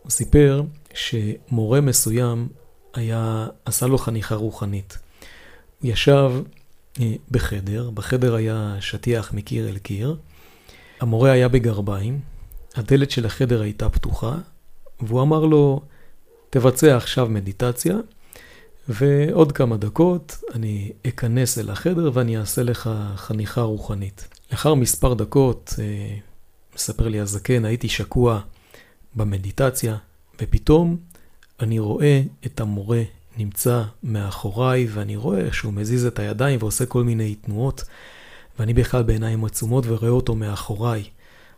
הוא 0.02 0.10
סיפר 0.10 0.62
שמורה 0.94 1.80
מסוים 1.80 2.48
היה, 2.94 3.46
עשה 3.64 3.86
לו 3.86 3.98
חניכה 3.98 4.34
רוחנית. 4.34 4.98
הוא 5.80 5.90
ישב 5.90 6.32
אה, 7.00 7.12
בחדר, 7.30 7.90
בחדר 7.90 8.34
היה 8.34 8.76
שטיח 8.80 9.32
מקיר 9.32 9.68
אל 9.68 9.78
קיר, 9.78 10.16
המורה 11.00 11.30
היה 11.30 11.48
בגרביים, 11.48 12.20
הדלת 12.74 13.10
של 13.10 13.26
החדר 13.26 13.60
הייתה 13.60 13.88
פתוחה, 13.88 14.36
והוא 15.00 15.22
אמר 15.22 15.44
לו, 15.44 15.80
תבצע 16.50 16.96
עכשיו 16.96 17.26
מדיטציה, 17.28 17.96
ועוד 18.88 19.52
כמה 19.52 19.76
דקות 19.76 20.36
אני 20.54 20.92
אכנס 21.08 21.58
אל 21.58 21.70
החדר 21.70 22.10
ואני 22.14 22.38
אעשה 22.38 22.62
לך 22.62 22.90
חניכה 23.16 23.60
רוחנית. 23.60 24.28
לאחר 24.52 24.74
מספר 24.74 25.14
דקות, 25.14 25.74
אה, 25.78 26.16
מספר 26.74 27.08
לי 27.08 27.20
הזקן, 27.20 27.64
הייתי 27.64 27.88
שקוע 27.88 28.40
במדיטציה, 29.14 29.96
ופתאום 30.42 30.96
אני 31.60 31.78
רואה 31.78 32.22
את 32.46 32.60
המורה 32.60 33.02
נמצא 33.38 33.82
מאחוריי, 34.02 34.86
ואני 34.90 35.16
רואה 35.16 35.52
שהוא 35.52 35.72
מזיז 35.72 36.06
את 36.06 36.18
הידיים 36.18 36.58
ועושה 36.62 36.86
כל 36.86 37.04
מיני 37.04 37.34
תנועות, 37.34 37.84
ואני 38.58 38.74
בכלל 38.74 39.02
בעיניים 39.02 39.44
עצומות 39.44 39.84
ורואה 39.86 40.10
אותו 40.10 40.34
מאחוריי. 40.34 41.04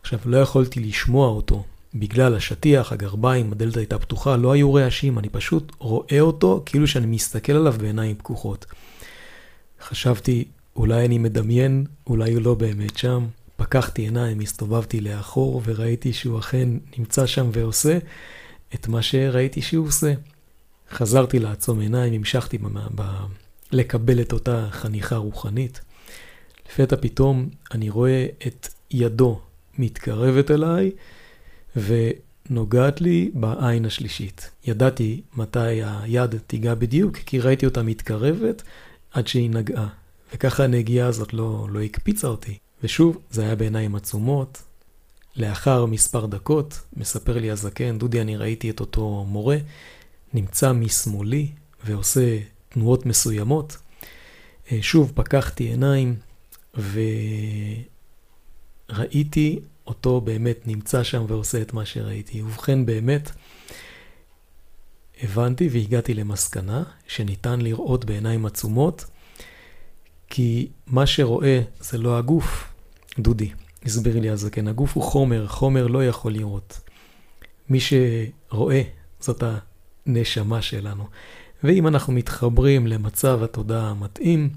עכשיו, 0.02 0.18
לא 0.24 0.36
יכולתי 0.36 0.80
לשמוע 0.80 1.28
אותו, 1.28 1.64
בגלל 1.94 2.34
השטיח, 2.34 2.92
הגרביים, 2.92 3.52
הדלת 3.52 3.76
הייתה 3.76 3.98
פתוחה, 3.98 4.36
לא 4.36 4.52
היו 4.52 4.74
רעשים, 4.74 5.18
אני 5.18 5.28
פשוט 5.28 5.72
רואה 5.78 6.20
אותו 6.20 6.62
כאילו 6.66 6.86
שאני 6.86 7.06
מסתכל 7.06 7.52
עליו 7.52 7.74
בעיניים 7.78 8.16
פקוחות. 8.16 8.66
חשבתי, 9.80 10.44
אולי 10.76 11.06
אני 11.06 11.18
מדמיין, 11.18 11.86
אולי 12.06 12.32
הוא 12.32 12.42
לא 12.42 12.54
באמת 12.54 12.98
שם. 12.98 13.26
פקחתי 13.56 14.02
עיניים, 14.02 14.40
הסתובבתי 14.40 15.00
לאחור 15.00 15.62
וראיתי 15.64 16.12
שהוא 16.12 16.38
אכן 16.38 16.68
נמצא 16.98 17.26
שם 17.26 17.48
ועושה 17.52 17.98
את 18.74 18.88
מה 18.88 19.02
שראיתי 19.02 19.62
שהוא 19.62 19.86
עושה. 19.86 20.12
חזרתי 20.90 21.38
לעצום 21.38 21.80
עיניים, 21.80 22.12
המשכתי 22.12 22.58
ב... 22.58 22.66
ב... 22.94 23.02
לקבל 23.72 24.20
את 24.20 24.32
אותה 24.32 24.68
חניכה 24.70 25.16
רוחנית. 25.16 25.80
לפתע 26.68 26.96
פתאום 27.00 27.48
אני 27.72 27.90
רואה 27.90 28.26
את 28.46 28.68
ידו 28.90 29.40
מתקרבת 29.78 30.50
אליי 30.50 30.90
ונוגעת 31.76 33.00
לי 33.00 33.30
בעין 33.34 33.84
השלישית. 33.84 34.50
ידעתי 34.64 35.20
מתי 35.36 35.82
היד 35.82 36.34
תיגע 36.46 36.74
בדיוק, 36.74 37.16
כי 37.16 37.40
ראיתי 37.40 37.66
אותה 37.66 37.82
מתקרבת 37.82 38.62
עד 39.12 39.26
שהיא 39.26 39.50
נגעה. 39.50 39.88
וככה 40.34 40.64
הנגיעה 40.64 41.08
הזאת 41.08 41.34
לא, 41.34 41.66
לא 41.70 41.80
הקפיצה 41.80 42.28
אותי. 42.28 42.58
ושוב, 42.82 43.18
זה 43.30 43.42
היה 43.42 43.54
בעיניים 43.54 43.94
עצומות. 43.94 44.62
לאחר 45.36 45.86
מספר 45.86 46.26
דקות, 46.26 46.80
מספר 46.96 47.38
לי 47.38 47.50
הזקן, 47.50 47.98
דודי, 47.98 48.20
אני 48.20 48.36
ראיתי 48.36 48.70
את 48.70 48.80
אותו 48.80 49.24
מורה, 49.28 49.56
נמצא 50.34 50.72
משמאלי 50.72 51.48
ועושה 51.84 52.38
תנועות 52.68 53.06
מסוימות. 53.06 53.76
אה, 54.72 54.78
שוב, 54.82 55.12
פקחתי 55.14 55.64
עיניים 55.64 56.16
וראיתי 58.90 59.60
אותו 59.86 60.20
באמת 60.20 60.66
נמצא 60.66 61.02
שם 61.02 61.24
ועושה 61.28 61.62
את 61.62 61.72
מה 61.72 61.86
שראיתי. 61.86 62.42
ובכן, 62.42 62.86
באמת, 62.86 63.30
הבנתי 65.22 65.68
והגעתי 65.72 66.14
למסקנה 66.14 66.82
שניתן 67.08 67.60
לראות 67.60 68.04
בעיניים 68.04 68.46
עצומות, 68.46 69.04
כי 70.28 70.68
מה 70.86 71.06
שרואה 71.06 71.60
זה 71.80 71.98
לא 71.98 72.18
הגוף, 72.18 72.72
דודי, 73.18 73.50
הסביר 73.86 74.20
לי 74.20 74.30
הזקן, 74.30 74.68
הגוף 74.68 74.94
הוא 74.96 75.04
חומר, 75.04 75.46
חומר 75.46 75.86
לא 75.86 76.06
יכול 76.06 76.32
לראות. 76.32 76.80
מי 77.68 77.78
שרואה 77.80 78.82
זאת 79.20 79.42
הנשמה 80.06 80.62
שלנו. 80.62 81.04
ואם 81.64 81.86
אנחנו 81.86 82.12
מתחברים 82.12 82.86
למצב 82.86 83.42
התודעה 83.42 83.90
המתאים, 83.90 84.50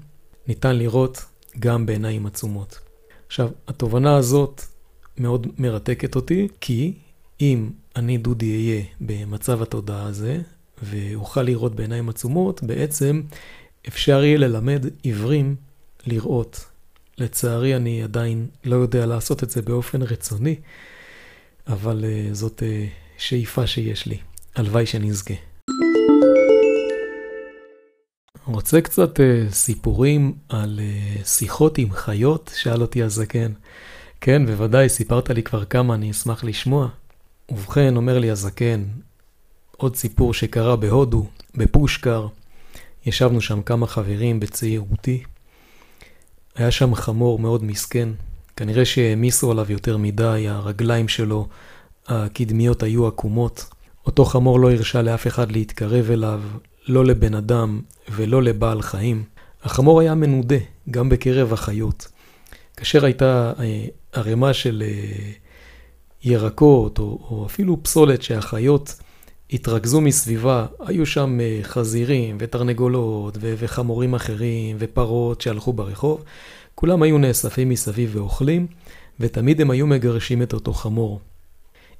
ניתן 0.48 0.76
לראות 0.76 1.24
גם 1.58 1.86
בעיניים 1.86 2.26
עצומות. 2.26 2.78
עכשיו, 3.26 3.50
התובנה 3.68 4.16
הזאת 4.16 4.62
מאוד 5.18 5.46
מרתקת 5.58 6.16
אותי, 6.16 6.48
כי 6.60 6.92
אם 7.40 7.70
אני 7.96 8.18
דודי 8.18 8.56
אהיה 8.56 8.82
במצב 9.00 9.62
התודעה 9.62 10.06
הזה, 10.06 10.40
ואוכל 10.82 11.42
לראות 11.42 11.74
בעיניים 11.74 12.08
עצומות, 12.08 12.62
בעצם 12.62 13.22
אפשר 13.88 14.24
יהיה 14.24 14.38
ללמד 14.38 14.86
עיוורים 15.02 15.56
לראות. 16.06 16.64
לצערי 17.18 17.76
אני 17.76 18.02
עדיין 18.02 18.46
לא 18.64 18.76
יודע 18.76 19.06
לעשות 19.06 19.42
את 19.42 19.50
זה 19.50 19.62
באופן 19.62 20.02
רצוני, 20.02 20.56
אבל 21.66 22.04
uh, 22.04 22.34
זאת 22.34 22.62
uh, 22.62 22.90
שאיפה 23.18 23.66
שיש 23.66 24.06
לי. 24.06 24.18
הלוואי 24.54 24.86
שנזכה. 24.86 25.34
רוצה 28.46 28.80
קצת 28.80 29.20
uh, 29.20 29.52
סיפורים 29.52 30.34
על 30.48 30.80
uh, 30.80 31.26
שיחות 31.26 31.78
עם 31.78 31.92
חיות? 31.92 32.52
שאל 32.56 32.82
אותי 32.82 33.02
הזקן. 33.02 33.52
כן, 34.20 34.46
בוודאי, 34.46 34.88
סיפרת 34.88 35.30
לי 35.30 35.42
כבר 35.42 35.64
כמה, 35.64 35.94
אני 35.94 36.10
אשמח 36.10 36.44
לשמוע. 36.44 36.88
ובכן, 37.48 37.96
אומר 37.96 38.18
לי 38.18 38.30
הזקן, 38.30 38.84
עוד 39.76 39.96
סיפור 39.96 40.34
שקרה 40.34 40.76
בהודו, 40.76 41.26
בפושקר. 41.54 42.26
ישבנו 43.06 43.40
שם 43.40 43.62
כמה 43.62 43.86
חברים 43.86 44.40
בצעירותי. 44.40 45.22
היה 46.56 46.70
שם 46.70 46.94
חמור 46.94 47.38
מאוד 47.38 47.64
מסכן. 47.64 48.08
כנראה 48.56 48.84
שהעמיסו 48.84 49.50
עליו 49.50 49.72
יותר 49.72 49.96
מדי, 49.96 50.44
הרגליים 50.48 51.08
שלו 51.08 51.48
הקדמיות 52.08 52.82
היו 52.82 53.06
עקומות. 53.06 53.64
אותו 54.06 54.24
חמור 54.24 54.60
לא 54.60 54.72
הרשה 54.72 55.02
לאף 55.02 55.26
אחד 55.26 55.52
להתקרב 55.52 56.10
אליו, 56.10 56.42
לא 56.88 57.04
לבן 57.04 57.34
אדם 57.34 57.80
ולא 58.10 58.42
לבעל 58.42 58.82
חיים. 58.82 59.24
החמור 59.62 60.00
היה 60.00 60.14
מנודה, 60.14 60.56
גם 60.90 61.08
בקרב 61.08 61.52
החיות. 61.52 62.08
כאשר 62.76 63.04
הייתה 63.04 63.52
אה, 63.58 63.86
ערימה 64.12 64.54
של 64.54 64.82
אה, 64.86 65.30
ירקות, 66.24 66.98
או, 66.98 67.18
או 67.30 67.46
אפילו 67.46 67.82
פסולת 67.82 68.22
שהחיות 68.22 68.94
התרכזו 69.52 70.00
מסביבה, 70.00 70.66
היו 70.80 71.06
שם 71.06 71.40
אה, 71.40 71.60
חזירים 71.62 72.36
ותרנגולות 72.40 73.38
וחמורים 73.40 74.14
אחרים 74.14 74.76
ופרות 74.78 75.40
שהלכו 75.40 75.72
ברחוב, 75.72 76.24
כולם 76.74 77.02
היו 77.02 77.18
נאספים 77.18 77.68
מסביב 77.68 78.10
ואוכלים, 78.16 78.66
ותמיד 79.20 79.60
הם 79.60 79.70
היו 79.70 79.86
מגרשים 79.86 80.42
את 80.42 80.52
אותו 80.52 80.72
חמור. 80.72 81.20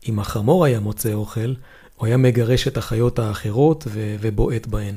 אם 0.09 0.19
החמור 0.19 0.65
היה 0.65 0.81
מוצא 0.81 1.13
אוכל, 1.13 1.55
הוא 1.97 2.07
היה 2.07 2.17
מגרש 2.17 2.69
את 2.69 2.77
החיות 2.77 3.19
האחרות 3.19 3.87
ובועט 3.93 4.67
בהן. 4.67 4.95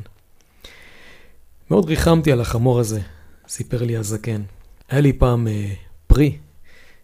מאוד 1.72 1.86
ריחמתי 1.86 2.32
על 2.32 2.42
החמור 2.42 2.80
הזה, 2.80 3.02
סיפר 3.48 3.84
לי 3.84 3.98
הזקן. 3.98 4.42
היה 4.90 5.02
לי 5.02 5.14
פעם 5.14 5.48
אה, 5.48 5.74
פרי 6.08 6.38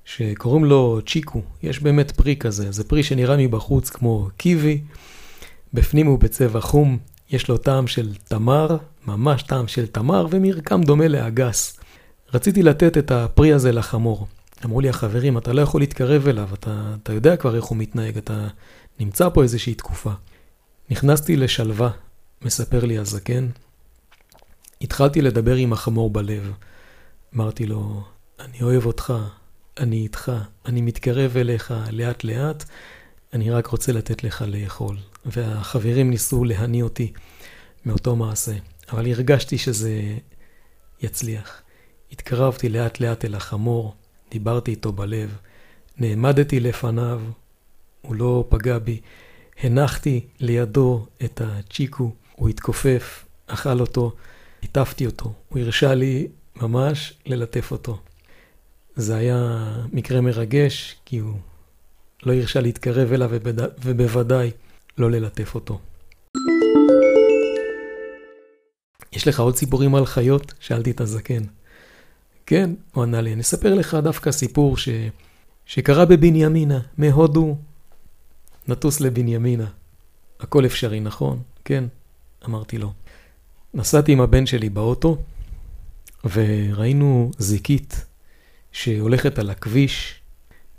שקוראים 0.05 0.65
לו 0.65 0.99
צ'יקו, 1.07 1.41
יש 1.63 1.79
באמת 1.79 2.11
פרי 2.11 2.35
כזה, 2.35 2.71
זה 2.71 2.83
פרי 2.83 3.03
שנראה 3.03 3.37
מבחוץ 3.37 3.89
כמו 3.89 4.29
קיבי, 4.37 4.81
בפנים 5.75 6.07
הוא 6.07 6.19
בצבע 6.19 6.59
חום, 6.59 6.97
יש 7.29 7.49
לו 7.49 7.57
טעם 7.57 7.87
של 7.87 8.15
תמר, 8.15 8.77
ממש 9.07 9.43
טעם 9.43 9.67
של 9.67 9.87
תמר, 9.87 10.27
ומרקם 10.29 10.81
דומה 10.83 11.07
לאגס. 11.07 11.79
רציתי 12.33 12.63
לתת 12.63 12.97
את 12.97 13.11
הפרי 13.11 13.53
הזה 13.53 13.71
לחמור. 13.71 14.27
אמרו 14.65 14.81
לי 14.81 14.89
החברים, 14.89 15.37
אתה 15.37 15.53
לא 15.53 15.61
יכול 15.61 15.81
להתקרב 15.81 16.27
אליו, 16.27 16.49
אתה, 16.53 16.95
אתה 17.03 17.13
יודע 17.13 17.35
כבר 17.35 17.55
איך 17.55 17.65
הוא 17.65 17.77
מתנהג, 17.77 18.17
אתה 18.17 18.47
נמצא 18.99 19.29
פה 19.29 19.43
איזושהי 19.43 19.73
תקופה. 19.73 20.11
נכנסתי 20.89 21.35
לשלווה, 21.35 21.89
מספר 22.41 22.85
לי 22.85 22.97
הזקן. 22.97 23.47
התחלתי 24.81 25.21
לדבר 25.21 25.55
עם 25.55 25.73
החמור 25.73 26.09
בלב. 26.09 26.51
אמרתי 27.35 27.65
לו, 27.65 28.03
אני 28.39 28.61
אוהב 28.61 28.85
אותך, 28.85 29.13
אני 29.79 29.95
איתך, 29.95 30.31
אני 30.65 30.81
מתקרב 30.81 31.37
אליך 31.37 31.73
לאט 31.91 32.23
לאט, 32.23 32.63
אני 33.33 33.51
רק 33.51 33.67
רוצה 33.67 33.91
לתת 33.91 34.23
לך 34.23 34.43
לאכול. 34.47 34.97
והחברים 35.25 36.09
ניסו 36.09 36.43
להניא 36.43 36.83
אותי 36.83 37.11
מאותו 37.85 38.15
מעשה, 38.15 38.53
אבל 38.91 39.11
הרגשתי 39.11 39.57
שזה 39.57 40.01
יצליח. 41.01 41.61
התקרבתי 42.11 42.69
לאט 42.69 42.99
לאט 42.99 43.25
אל 43.25 43.35
החמור, 43.35 43.95
דיברתי 44.31 44.71
איתו 44.71 44.91
בלב, 44.91 45.37
נעמדתי 45.97 46.59
לפניו, 46.59 47.21
הוא 48.01 48.15
לא 48.15 48.45
פגע 48.49 48.79
בי, 48.79 49.01
הנחתי 49.63 50.25
לידו 50.39 51.05
את 51.25 51.41
הצ'יקו, 51.41 52.11
הוא 52.35 52.49
התכופף, 52.49 53.25
אכל 53.47 53.79
אותו, 53.79 54.15
ליטפתי 54.63 55.05
אותו, 55.05 55.33
הוא 55.49 55.59
הרשה 55.59 55.93
לי 55.93 56.27
ממש 56.55 57.13
ללטף 57.25 57.71
אותו. 57.71 57.99
זה 58.95 59.15
היה 59.15 59.71
מקרה 59.93 60.21
מרגש, 60.21 60.95
כי 61.05 61.17
הוא 61.17 61.37
לא 62.23 62.33
הרשה 62.33 62.61
להתקרב 62.61 63.13
אליו 63.13 63.29
ובוודאי 63.83 64.51
לא 64.97 65.11
ללטף 65.11 65.55
אותו. 65.55 65.79
יש 69.13 69.27
לך 69.27 69.39
עוד 69.39 69.55
סיפורים 69.55 69.95
על 69.95 70.05
חיות? 70.05 70.53
שאלתי 70.59 70.91
את 70.91 71.01
הזקן. 71.01 71.43
כן, 72.45 72.69
הוא 72.93 73.03
ענה 73.03 73.21
לי, 73.21 73.33
אני 73.33 73.41
אספר 73.41 73.73
לך 73.73 73.97
דווקא 74.03 74.31
סיפור 74.31 74.77
ש... 74.77 74.89
שקרה 75.65 76.05
בבנימינה, 76.05 76.79
מהודו. 76.97 77.57
נטוס 78.67 79.01
לבנימינה. 79.01 79.67
הכל 80.39 80.65
אפשרי, 80.65 80.99
נכון? 80.99 81.41
כן, 81.65 81.83
אמרתי 82.45 82.77
לו. 82.77 82.93
נסעתי 83.73 84.11
עם 84.11 84.21
הבן 84.21 84.45
שלי 84.45 84.69
באוטו, 84.69 85.17
וראינו 86.33 87.31
זיקית 87.37 88.05
שהולכת 88.71 89.39
על 89.39 89.49
הכביש 89.49 90.21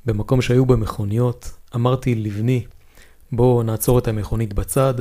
במקום 0.06 0.42
שהיו 0.42 0.66
במכוניות. 0.66 1.50
אמרתי 1.74 2.14
לבני, 2.14 2.64
בואו 3.32 3.62
נעצור 3.62 3.98
את 3.98 4.08
המכונית 4.08 4.52
בצד, 4.52 4.94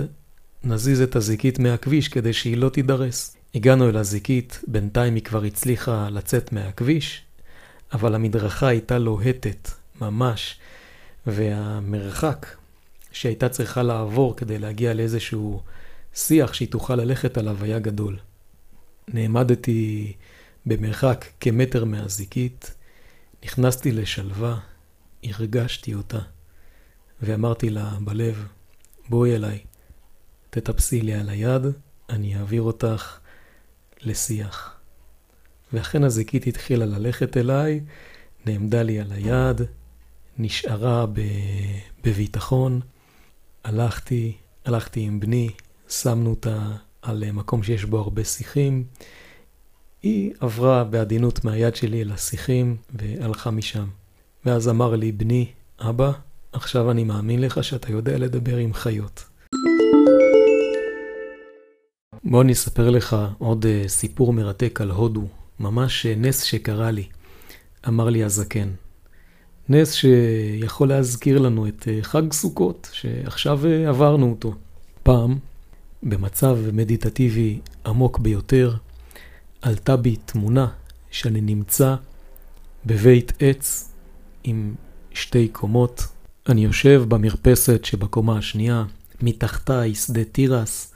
נזיז 0.64 1.02
את 1.02 1.16
הזיקית 1.16 1.60
מהכביש 1.60 2.08
כדי 2.08 2.34
שהיא 2.34 2.58
לא 2.58 2.70
תידרס. 2.70 3.38
הגענו 3.56 3.90
אל 3.90 3.98
הזיקית, 3.98 4.62
בינתיים 4.68 5.16
היא 5.16 5.24
כבר 5.24 5.44
הצליחה 5.44 6.10
לצאת 6.10 6.54
מהכביש, 6.54 7.22
אבל 7.94 8.16
המדרכה 8.16 8.68
הייתה 8.68 8.98
לוהטת, 8.98 9.70
ממש, 10.02 10.60
והמרחק 11.28 12.48
שהייתה 13.12 13.50
צריכה 13.50 13.84
לעבור 13.84 14.36
כדי 14.36 14.60
להגיע 14.60 14.94
לאיזשהו 14.94 15.62
שיח 16.14 16.54
שהיא 16.54 16.68
תוכל 16.68 16.96
ללכת 16.96 17.38
עליו 17.38 17.64
היה 17.64 17.80
גדול. 17.80 18.18
נעמדתי 19.08 20.14
במרחק 20.66 21.26
כמטר 21.40 21.86
מהזיקית, 21.86 22.76
נכנסתי 23.44 23.92
לשלווה, 23.92 24.60
הרגשתי 25.24 25.94
אותה, 25.94 26.20
ואמרתי 27.22 27.70
לה 27.70 27.92
בלב, 28.02 28.48
בואי 29.10 29.36
אליי, 29.36 29.60
תטפסי 30.50 31.02
לי 31.02 31.14
על 31.14 31.30
היד, 31.30 31.62
אני 32.10 32.38
אעביר 32.38 32.62
אותך 32.62 33.20
לשיח. 34.02 34.76
ואכן 35.74 36.04
הזיקית 36.04 36.48
התחילה 36.48 36.86
ללכת 36.86 37.38
אליי, 37.38 37.82
נעמדה 38.46 38.82
לי 38.82 39.00
על 39.00 39.12
היד, 39.12 39.62
נשארה 40.38 41.06
בביטחון, 42.04 42.82
הלכתי, 43.64 44.38
הלכתי 44.66 45.00
עם 45.00 45.20
בני, 45.20 45.50
שמנו 45.90 46.30
אותה 46.30 46.76
על 47.02 47.32
מקום 47.32 47.64
שיש 47.64 47.86
בו 47.86 48.00
הרבה 48.00 48.24
שיחים. 48.24 48.84
היא 50.04 50.34
עברה 50.40 50.84
בעדינות 50.84 51.46
מהיד 51.46 51.76
שלי 51.76 52.02
אל 52.02 52.12
השיחים 52.12 52.78
והלכה 52.90 53.52
משם. 53.52 53.88
ואז 54.46 54.70
אמר 54.70 54.96
לי, 54.96 55.12
בני, 55.12 55.46
אבא, 55.80 56.12
עכשיו 56.56 56.92
אני 56.92 57.04
מאמין 57.04 57.42
לך 57.42 57.64
שאתה 57.64 57.92
יודע 57.92 58.18
לדבר 58.18 58.58
עם 58.58 58.74
חיות. 58.74 59.26
בוא 62.24 62.42
אני 62.42 62.52
אספר 62.52 62.90
לך 62.90 63.16
עוד 63.38 63.66
uh, 63.66 63.88
סיפור 63.88 64.34
מרתק 64.34 64.82
על 64.82 64.92
הודו, 64.92 65.28
ממש 65.60 66.06
uh, 66.06 66.20
נס 66.20 66.42
שקרה 66.44 66.92
לי, 66.92 67.08
אמר 67.88 68.10
לי 68.10 68.24
הזקן. 68.24 68.70
נס 69.70 69.94
שיכול 69.94 70.90
להזכיר 70.90 71.40
לנו 71.40 71.68
את 71.68 71.82
uh, 71.82 72.04
חג 72.04 72.34
סוכות, 72.34 72.90
שעכשיו 72.94 73.60
עברנו 73.88 74.30
אותו. 74.30 74.54
פעם, 75.04 75.38
במצב 76.04 76.58
מדיטטיבי 76.74 77.60
עמוק 77.86 78.20
ביותר, 78.20 78.76
עלתה 79.62 79.96
בי 79.96 80.16
תמונה 80.16 80.68
שאני 81.12 81.42
נמצא 81.42 81.96
בבית 82.86 83.34
עץ 83.40 83.92
עם 84.44 84.76
שתי 85.12 85.48
קומות. 85.48 86.15
אני 86.50 86.64
יושב 86.64 87.04
במרפסת 87.08 87.86
שבקומה 87.86 88.38
השנייה, 88.38 88.86
מתחתה 89.22 89.80
היא 89.80 89.96
שדה 89.96 90.24
תירס, 90.24 90.94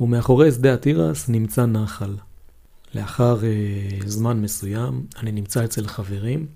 ומאחורי 0.00 0.52
שדה 0.52 0.74
התירס 0.74 1.28
נמצא 1.28 1.66
נחל. 1.66 2.16
לאחר 2.94 3.38
uh, 3.40 4.06
זמן 4.06 4.40
מסוים 4.42 5.06
אני 5.16 5.32
נמצא 5.32 5.64
אצל 5.64 5.86
חברים, 5.86 6.46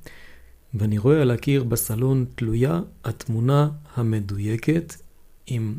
ואני 0.74 0.98
רואה 0.98 1.22
על 1.22 1.30
הקיר 1.30 1.64
בסלון 1.64 2.24
תלויה 2.34 2.80
התמונה 3.04 3.68
המדויקת 3.94 4.94
עם 5.46 5.78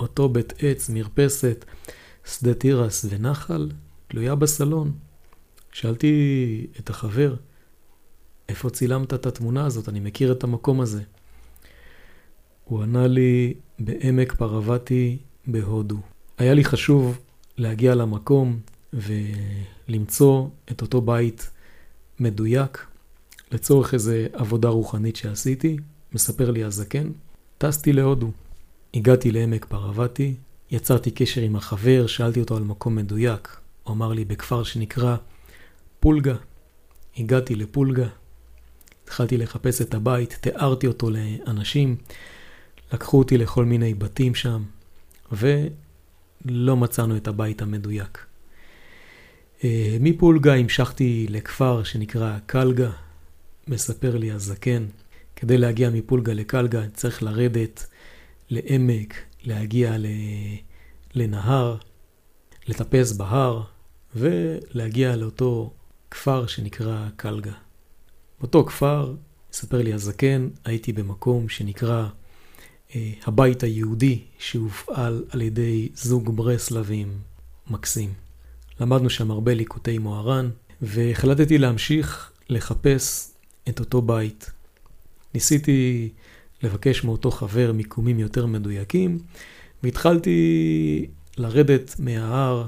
אותו 0.00 0.28
בית 0.28 0.52
עץ, 0.58 0.90
מרפסת, 0.90 1.64
שדה 2.24 2.54
תירס 2.54 3.06
ונחל, 3.08 3.70
תלויה 4.08 4.34
בסלון. 4.34 4.92
שאלתי 5.72 6.66
את 6.80 6.90
החבר, 6.90 7.34
איפה 8.48 8.70
צילמת 8.70 9.14
את 9.14 9.26
התמונה 9.26 9.66
הזאת? 9.66 9.88
אני 9.88 10.00
מכיר 10.00 10.32
את 10.32 10.44
המקום 10.44 10.80
הזה. 10.80 11.02
הוא 12.64 12.82
ענה 12.82 13.06
לי, 13.06 13.54
בעמק 13.78 14.32
פרווטי 14.32 15.18
בהודו. 15.46 15.96
היה 16.38 16.54
לי 16.54 16.64
חשוב 16.64 17.18
להגיע 17.58 17.94
למקום 17.94 18.60
ולמצוא 18.92 20.48
את 20.70 20.82
אותו 20.82 21.00
בית 21.00 21.50
מדויק 22.20 22.86
לצורך 23.52 23.94
איזו 23.94 24.12
עבודה 24.32 24.68
רוחנית 24.68 25.16
שעשיתי, 25.16 25.76
מספר 26.12 26.50
לי 26.50 26.64
הזקן. 26.64 27.10
טסתי 27.58 27.92
להודו. 27.92 28.30
הגעתי 28.94 29.30
לעמק 29.30 29.64
פרווטי, 29.64 30.34
יצרתי 30.70 31.10
קשר 31.10 31.40
עם 31.40 31.56
החבר, 31.56 32.06
שאלתי 32.06 32.40
אותו 32.40 32.56
על 32.56 32.62
מקום 32.62 32.96
מדויק. 32.96 33.56
הוא 33.82 33.94
אמר 33.94 34.12
לי 34.12 34.24
בכפר 34.24 34.62
שנקרא 34.62 35.16
פולגה. 36.00 36.34
הגעתי 37.16 37.54
לפולגה, 37.54 38.06
התחלתי 39.04 39.36
לחפש 39.36 39.82
את 39.82 39.94
הבית, 39.94 40.38
תיארתי 40.40 40.86
אותו 40.86 41.10
לאנשים, 41.10 41.96
לקחו 42.92 43.18
אותי 43.18 43.38
לכל 43.38 43.64
מיני 43.64 43.94
בתים 43.94 44.34
שם, 44.34 44.62
ולא 45.32 46.76
מצאנו 46.76 47.16
את 47.16 47.28
הבית 47.28 47.62
המדויק. 47.62 48.26
אה, 49.64 49.96
מפולגה 50.00 50.54
המשכתי 50.54 51.26
לכפר 51.30 51.82
שנקרא 51.82 52.38
קלגה, 52.46 52.90
מספר 53.68 54.16
לי 54.16 54.30
הזקן, 54.30 54.86
כדי 55.36 55.58
להגיע 55.58 55.90
מפולגה 55.90 56.32
לקלגה 56.32 56.88
צריך 56.94 57.22
לרדת 57.22 57.86
לעמק, 58.50 59.14
להגיע 59.44 59.96
לנהר, 61.14 61.76
לטפס 62.66 63.12
בהר 63.12 63.62
ולהגיע 64.16 65.16
לאותו 65.16 65.72
כפר 66.10 66.46
שנקרא 66.46 67.08
קלגה. 67.16 67.52
באותו 68.40 68.64
כפר, 68.64 69.14
מספר 69.50 69.82
לי 69.82 69.92
הזקן, 69.92 70.48
הייתי 70.64 70.92
במקום 70.92 71.48
שנקרא 71.48 72.08
הבית 73.26 73.62
היהודי 73.62 74.20
שהופעל 74.38 75.24
על 75.30 75.42
ידי 75.42 75.88
זוג 75.94 76.36
ברסלבים 76.36 77.18
מקסים. 77.70 78.12
למדנו 78.80 79.10
שם 79.10 79.30
הרבה 79.30 79.54
ליקוטי 79.54 79.98
מוהר"ן, 79.98 80.50
והחלטתי 80.82 81.58
להמשיך 81.58 82.32
לחפש 82.48 83.32
את 83.68 83.80
אותו 83.80 84.02
בית. 84.02 84.50
ניסיתי 85.34 86.08
לבקש 86.62 87.04
מאותו 87.04 87.30
חבר 87.30 87.72
מיקומים 87.72 88.18
יותר 88.18 88.46
מדויקים, 88.46 89.18
והתחלתי 89.82 91.06
לרדת 91.36 91.94
מההר 91.98 92.66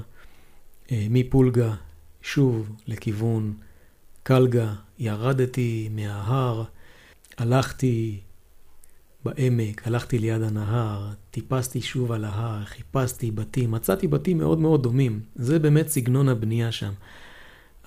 אה, 0.91 1.07
מפולגה 1.09 1.73
שוב 2.21 2.69
לכיוון 2.87 3.53
קלגה, 4.23 4.73
ירדתי 4.99 5.89
מההר, 5.91 6.63
הלכתי 7.37 8.19
בעמק, 9.25 9.87
הלכתי 9.87 10.19
ליד 10.19 10.41
הנהר, 10.41 11.09
טיפסתי 11.31 11.81
שוב 11.81 12.11
על 12.11 12.25
ההר, 12.25 12.65
חיפשתי 12.65 13.31
בתים, 13.31 13.71
מצאתי 13.71 14.07
בתים 14.07 14.37
מאוד 14.37 14.59
מאוד 14.59 14.83
דומים, 14.83 15.19
זה 15.35 15.59
באמת 15.59 15.87
סגנון 15.87 16.29
הבנייה 16.29 16.71
שם, 16.71 16.91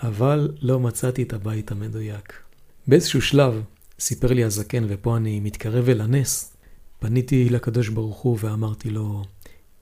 אבל 0.02 0.52
לא 0.60 0.80
מצאתי 0.80 1.22
את 1.22 1.32
הבית 1.32 1.70
המדויק. 1.70 2.32
באיזשהו 2.86 3.22
שלב, 3.22 3.62
סיפר 4.00 4.32
לי 4.32 4.44
הזקן, 4.44 4.84
ופה 4.88 5.16
אני 5.16 5.40
מתקרב 5.40 5.88
אל 5.88 6.00
הנס, 6.00 6.56
פניתי 6.98 7.48
לקדוש 7.48 7.88
ברוך 7.88 8.18
הוא 8.18 8.38
ואמרתי 8.40 8.90
לו, 8.90 9.24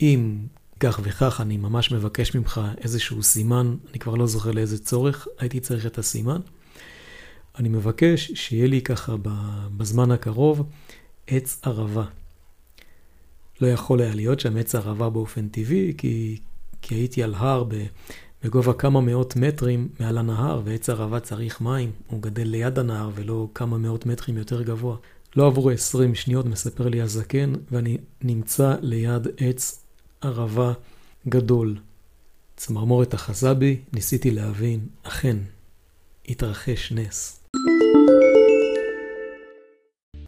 אם 0.01 0.39
כך 0.81 1.01
וכך 1.03 1.41
אני 1.41 1.57
ממש 1.57 1.93
מבקש 1.93 2.35
ממך 2.35 2.61
איזשהו 2.79 3.23
סימן, 3.23 3.77
אני 3.91 3.99
כבר 3.99 4.15
לא 4.15 4.27
זוכר 4.27 4.51
לאיזה 4.51 4.79
צורך 4.79 5.29
הייתי 5.39 5.61
צריך 5.61 5.87
את 5.87 5.99
הסימן. 5.99 6.41
אני 7.59 7.69
מבקש 7.69 8.33
שיהיה 8.35 8.67
לי 8.67 8.81
ככה 8.83 9.15
בזמן 9.77 10.11
הקרוב 10.11 10.63
עץ 11.27 11.61
ערבה. 11.63 12.05
לא 13.61 13.67
יכול 13.67 14.01
היה 14.01 14.15
להיות 14.15 14.41
שם 14.41 14.57
עץ 14.57 14.75
ערבה 14.75 15.11
באופן 15.11 15.49
טבעי, 15.49 15.95
כי, 15.99 16.39
כי 16.83 16.95
הייתי 16.95 17.23
על 17.23 17.35
הר 17.35 17.65
בגובה 18.45 18.73
כמה 18.73 19.01
מאות 19.01 19.37
מטרים 19.37 19.89
מעל 20.01 20.19
הנהר, 20.19 20.61
ועץ 20.65 20.89
ערבה 20.89 21.21
צריך 21.21 21.61
מים, 21.61 21.93
הוא 22.07 22.23
גדל 22.23 22.45
ליד 22.45 22.79
הנהר 22.79 23.11
ולא 23.15 23.49
כמה 23.55 23.79
מאות 23.79 24.07
מטרים 24.07 24.37
יותר 24.37 24.63
גבוה. 24.63 24.97
לא 25.37 25.47
עברו 25.47 25.71
20 25.71 26.15
שניות, 26.15 26.47
מספר 26.47 26.89
לי 26.89 27.01
הזקן, 27.01 27.53
ואני 27.71 27.99
נמצא 28.23 28.75
ליד 28.81 29.29
עץ 29.37 29.85
ערבה 30.21 30.73
גדול. 31.29 31.77
צמרמורת 32.57 33.15
אחזה 33.15 33.55
בי, 33.55 33.81
ניסיתי 33.93 34.31
להבין, 34.31 34.81
אכן, 35.03 35.37
התרחש 36.29 36.93
נס. 36.93 37.46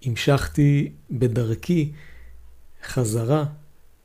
המשכתי 0.05 0.93
בדרכי 1.11 1.93
חזרה 2.85 3.45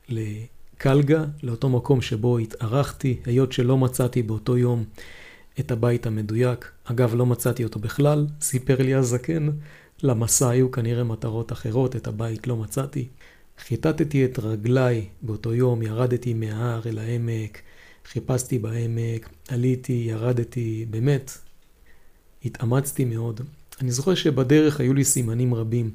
לקלגה, 0.08 1.24
לאותו 1.42 1.68
מקום 1.68 2.00
שבו 2.02 2.38
התארחתי, 2.38 3.20
היות 3.24 3.52
שלא 3.52 3.78
מצאתי 3.78 4.22
באותו 4.22 4.58
יום 4.58 4.84
את 5.60 5.70
הבית 5.70 6.06
המדויק. 6.06 6.70
אגב, 6.84 7.14
לא 7.14 7.26
מצאתי 7.26 7.64
אותו 7.64 7.80
בכלל, 7.80 8.26
סיפר 8.40 8.82
לי 8.82 8.94
הזקן. 8.94 9.50
למסע 10.02 10.48
היו 10.48 10.70
כנראה 10.70 11.04
מטרות 11.04 11.52
אחרות, 11.52 11.96
את 11.96 12.06
הבית 12.06 12.46
לא 12.46 12.56
מצאתי. 12.56 13.08
חיטטתי 13.58 14.24
את 14.24 14.38
רגליי 14.38 15.08
באותו 15.22 15.54
יום, 15.54 15.82
ירדתי 15.82 16.34
מההר 16.34 16.80
אל 16.86 16.98
העמק, 16.98 17.60
חיפשתי 18.06 18.58
בעמק, 18.58 19.28
עליתי, 19.48 20.06
ירדתי, 20.08 20.86
באמת, 20.90 21.30
התאמצתי 22.44 23.04
מאוד. 23.04 23.40
אני 23.80 23.90
זוכר 23.90 24.14
שבדרך 24.14 24.80
היו 24.80 24.94
לי 24.94 25.04
סימנים 25.04 25.54
רבים. 25.54 25.90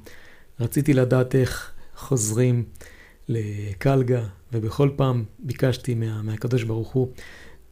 רציתי 0.60 0.94
לדעת 0.94 1.36
איך 1.36 1.72
חוזרים 1.96 2.64
לקלגה, 3.28 4.24
ובכל 4.54 4.90
פעם 4.96 5.24
ביקשתי 5.40 5.94
מה, 5.94 6.22
מהקדוש 6.22 6.64
ברוך 6.64 6.90
הוא, 6.90 7.12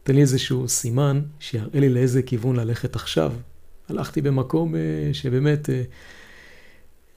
תן 0.02 0.14
לי 0.14 0.20
איזשהו 0.20 0.68
סימן 0.68 1.22
שיראה 1.40 1.80
לי 1.80 1.88
לאיזה 1.88 2.22
כיוון 2.22 2.56
ללכת 2.56 2.96
עכשיו. 2.96 3.32
הלכתי 3.88 4.20
במקום 4.20 4.74
אה, 4.74 4.80
שבאמת 5.12 5.70
אה, 5.70 5.82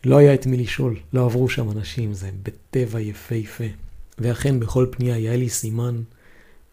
לא 0.05 0.17
היה 0.17 0.33
את 0.33 0.45
מי 0.45 0.57
לשאול, 0.57 0.95
לא 1.13 1.25
עברו 1.25 1.49
שם 1.49 1.71
אנשים, 1.71 2.13
זה 2.13 2.29
בטבע 2.43 2.99
יפהפה. 2.99 3.63
ואכן 4.19 4.59
בכל 4.59 4.87
פנייה 4.91 5.15
היה 5.15 5.35
לי 5.35 5.49
סימן, 5.49 6.01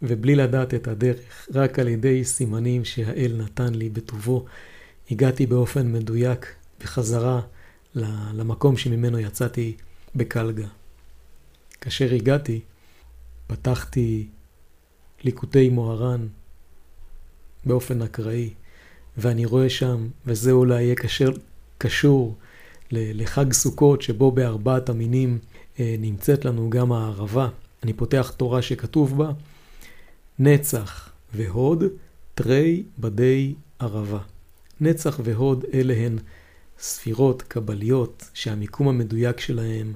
ובלי 0.02 0.34
לדעת 0.34 0.74
את 0.74 0.88
הדרך, 0.88 1.48
רק 1.54 1.78
על 1.78 1.88
ידי 1.88 2.24
סימנים 2.24 2.84
שהאל 2.84 3.34
נתן 3.38 3.74
לי 3.74 3.88
בטובו, 3.88 4.44
הגעתי 5.10 5.46
באופן 5.46 5.92
מדויק 5.92 6.54
בחזרה 6.80 7.40
למקום 8.34 8.76
שממנו 8.76 9.18
יצאתי 9.18 9.76
בקלגה. 10.14 10.66
כאשר 11.80 12.14
הגעתי, 12.14 12.60
פתחתי 13.46 14.26
ליקוטי 15.24 15.68
מוהר"ן 15.68 16.26
באופן 17.66 18.02
אקראי, 18.02 18.50
ואני 19.16 19.46
רואה 19.46 19.70
שם, 19.70 20.08
וזה 20.26 20.52
אולי 20.52 20.82
יהיה 20.82 20.94
קשר, 20.94 21.30
קשור 21.78 22.36
לחג 22.92 23.52
סוכות, 23.52 24.02
שבו 24.02 24.30
בארבעת 24.30 24.88
המינים 24.88 25.38
אה, 25.80 25.96
נמצאת 25.98 26.44
לנו 26.44 26.70
גם 26.70 26.92
הערבה. 26.92 27.48
אני 27.82 27.92
פותח 27.92 28.32
תורה 28.36 28.62
שכתוב 28.62 29.18
בה, 29.18 29.30
נצח 30.38 31.10
והוד, 31.34 31.84
תרי 32.34 32.82
בדי 32.98 33.54
ערבה. 33.78 34.18
נצח 34.80 35.20
והוד 35.24 35.64
אלה 35.74 35.94
הן 35.94 36.18
ספירות 36.78 37.42
קבליות 37.42 38.30
שהמיקום 38.34 38.88
המדויק 38.88 39.40
שלהם 39.40 39.92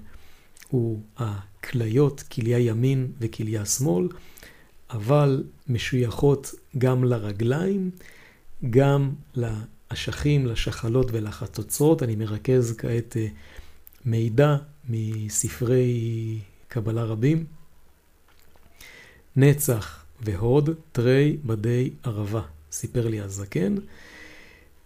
הוא 0.69 1.01
הכליות, 1.17 2.23
כליה 2.23 2.59
ימין 2.59 3.13
וכליה 3.21 3.67
שמאל, 3.67 4.09
אבל 4.91 5.45
משויכות 5.69 6.55
גם 6.79 7.05
לרגליים, 7.05 7.91
גם 8.71 9.11
לאשכים, 9.35 10.47
לשחלות 10.47 11.07
ולחצוצרות. 11.13 12.03
אני 12.03 12.17
מרכז 12.17 12.75
כעת 12.79 13.17
אה, 13.17 13.27
מידע 14.05 14.57
מספרי 14.89 16.39
קבלה 16.69 17.05
רבים. 17.05 17.45
נצח 19.37 20.05
והוד, 20.21 20.71
תרי 20.93 21.37
בדי 21.45 21.91
ערבה, 22.03 22.43
סיפר 22.73 23.09
לי 23.09 23.21
הזקן, 23.21 23.75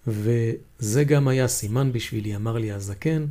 וזה 0.06 1.04
גם 1.04 1.28
היה 1.28 1.48
סימן 1.48 1.92
בשבילי, 1.92 2.36
אמר 2.36 2.58
לי 2.58 2.72
הזקן, 2.72 3.26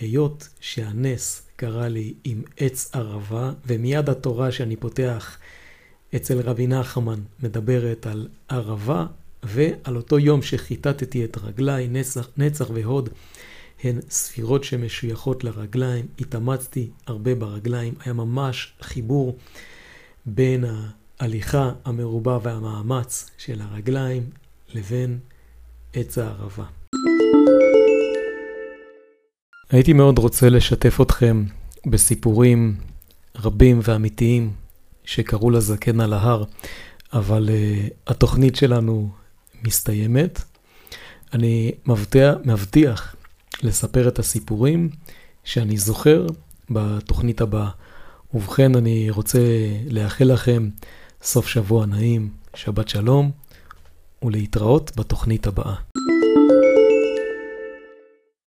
היות 0.00 0.48
שהנס 0.60 1.42
קרה 1.56 1.88
לי 1.88 2.14
עם 2.24 2.42
עץ 2.56 2.90
ערבה, 2.92 3.52
ומיד 3.66 4.08
התורה 4.08 4.52
שאני 4.52 4.76
פותח 4.76 5.38
אצל 6.16 6.40
רבי 6.40 6.66
נחמן 6.66 7.20
מדברת 7.42 8.06
על 8.06 8.28
ערבה, 8.48 9.06
ועל 9.42 9.96
אותו 9.96 10.18
יום 10.18 10.42
שחיטטתי 10.42 11.24
את 11.24 11.38
רגליי, 11.42 11.88
נצח, 11.88 12.28
נצח 12.36 12.70
והוד, 12.74 13.08
הן 13.84 13.98
ספירות 14.10 14.64
שמשויכות 14.64 15.44
לרגליים, 15.44 16.06
התאמצתי 16.20 16.90
הרבה 17.06 17.34
ברגליים, 17.34 17.94
היה 18.04 18.12
ממש 18.12 18.72
חיבור 18.80 19.36
בין 20.26 20.64
ההליכה 21.20 21.72
המרובה 21.84 22.38
והמאמץ 22.42 23.30
של 23.38 23.60
הרגליים 23.60 24.30
לבין 24.74 25.18
עץ 25.92 26.18
הערבה. 26.18 26.64
הייתי 29.70 29.92
מאוד 29.92 30.18
רוצה 30.18 30.48
לשתף 30.48 31.00
אתכם 31.00 31.44
בסיפורים 31.86 32.76
רבים 33.36 33.80
ואמיתיים 33.82 34.52
שקראו 35.04 35.50
לזקן 35.50 36.00
על 36.00 36.12
ההר, 36.12 36.44
אבל 37.12 37.48
uh, 37.48 37.92
התוכנית 38.06 38.56
שלנו 38.56 39.10
מסתיימת. 39.64 40.42
אני 41.34 41.72
מבטיח, 41.86 42.34
מבטיח 42.44 43.16
לספר 43.62 44.08
את 44.08 44.18
הסיפורים 44.18 44.90
שאני 45.44 45.78
זוכר 45.78 46.26
בתוכנית 46.70 47.40
הבאה. 47.40 47.70
ובכן, 48.34 48.76
אני 48.76 49.10
רוצה 49.10 49.38
לאחל 49.90 50.24
לכם 50.24 50.68
סוף 51.22 51.48
שבוע 51.48 51.86
נעים, 51.86 52.30
שבת 52.54 52.88
שלום, 52.88 53.30
ולהתראות 54.22 54.92
בתוכנית 54.96 55.46
הבאה. 55.46 55.74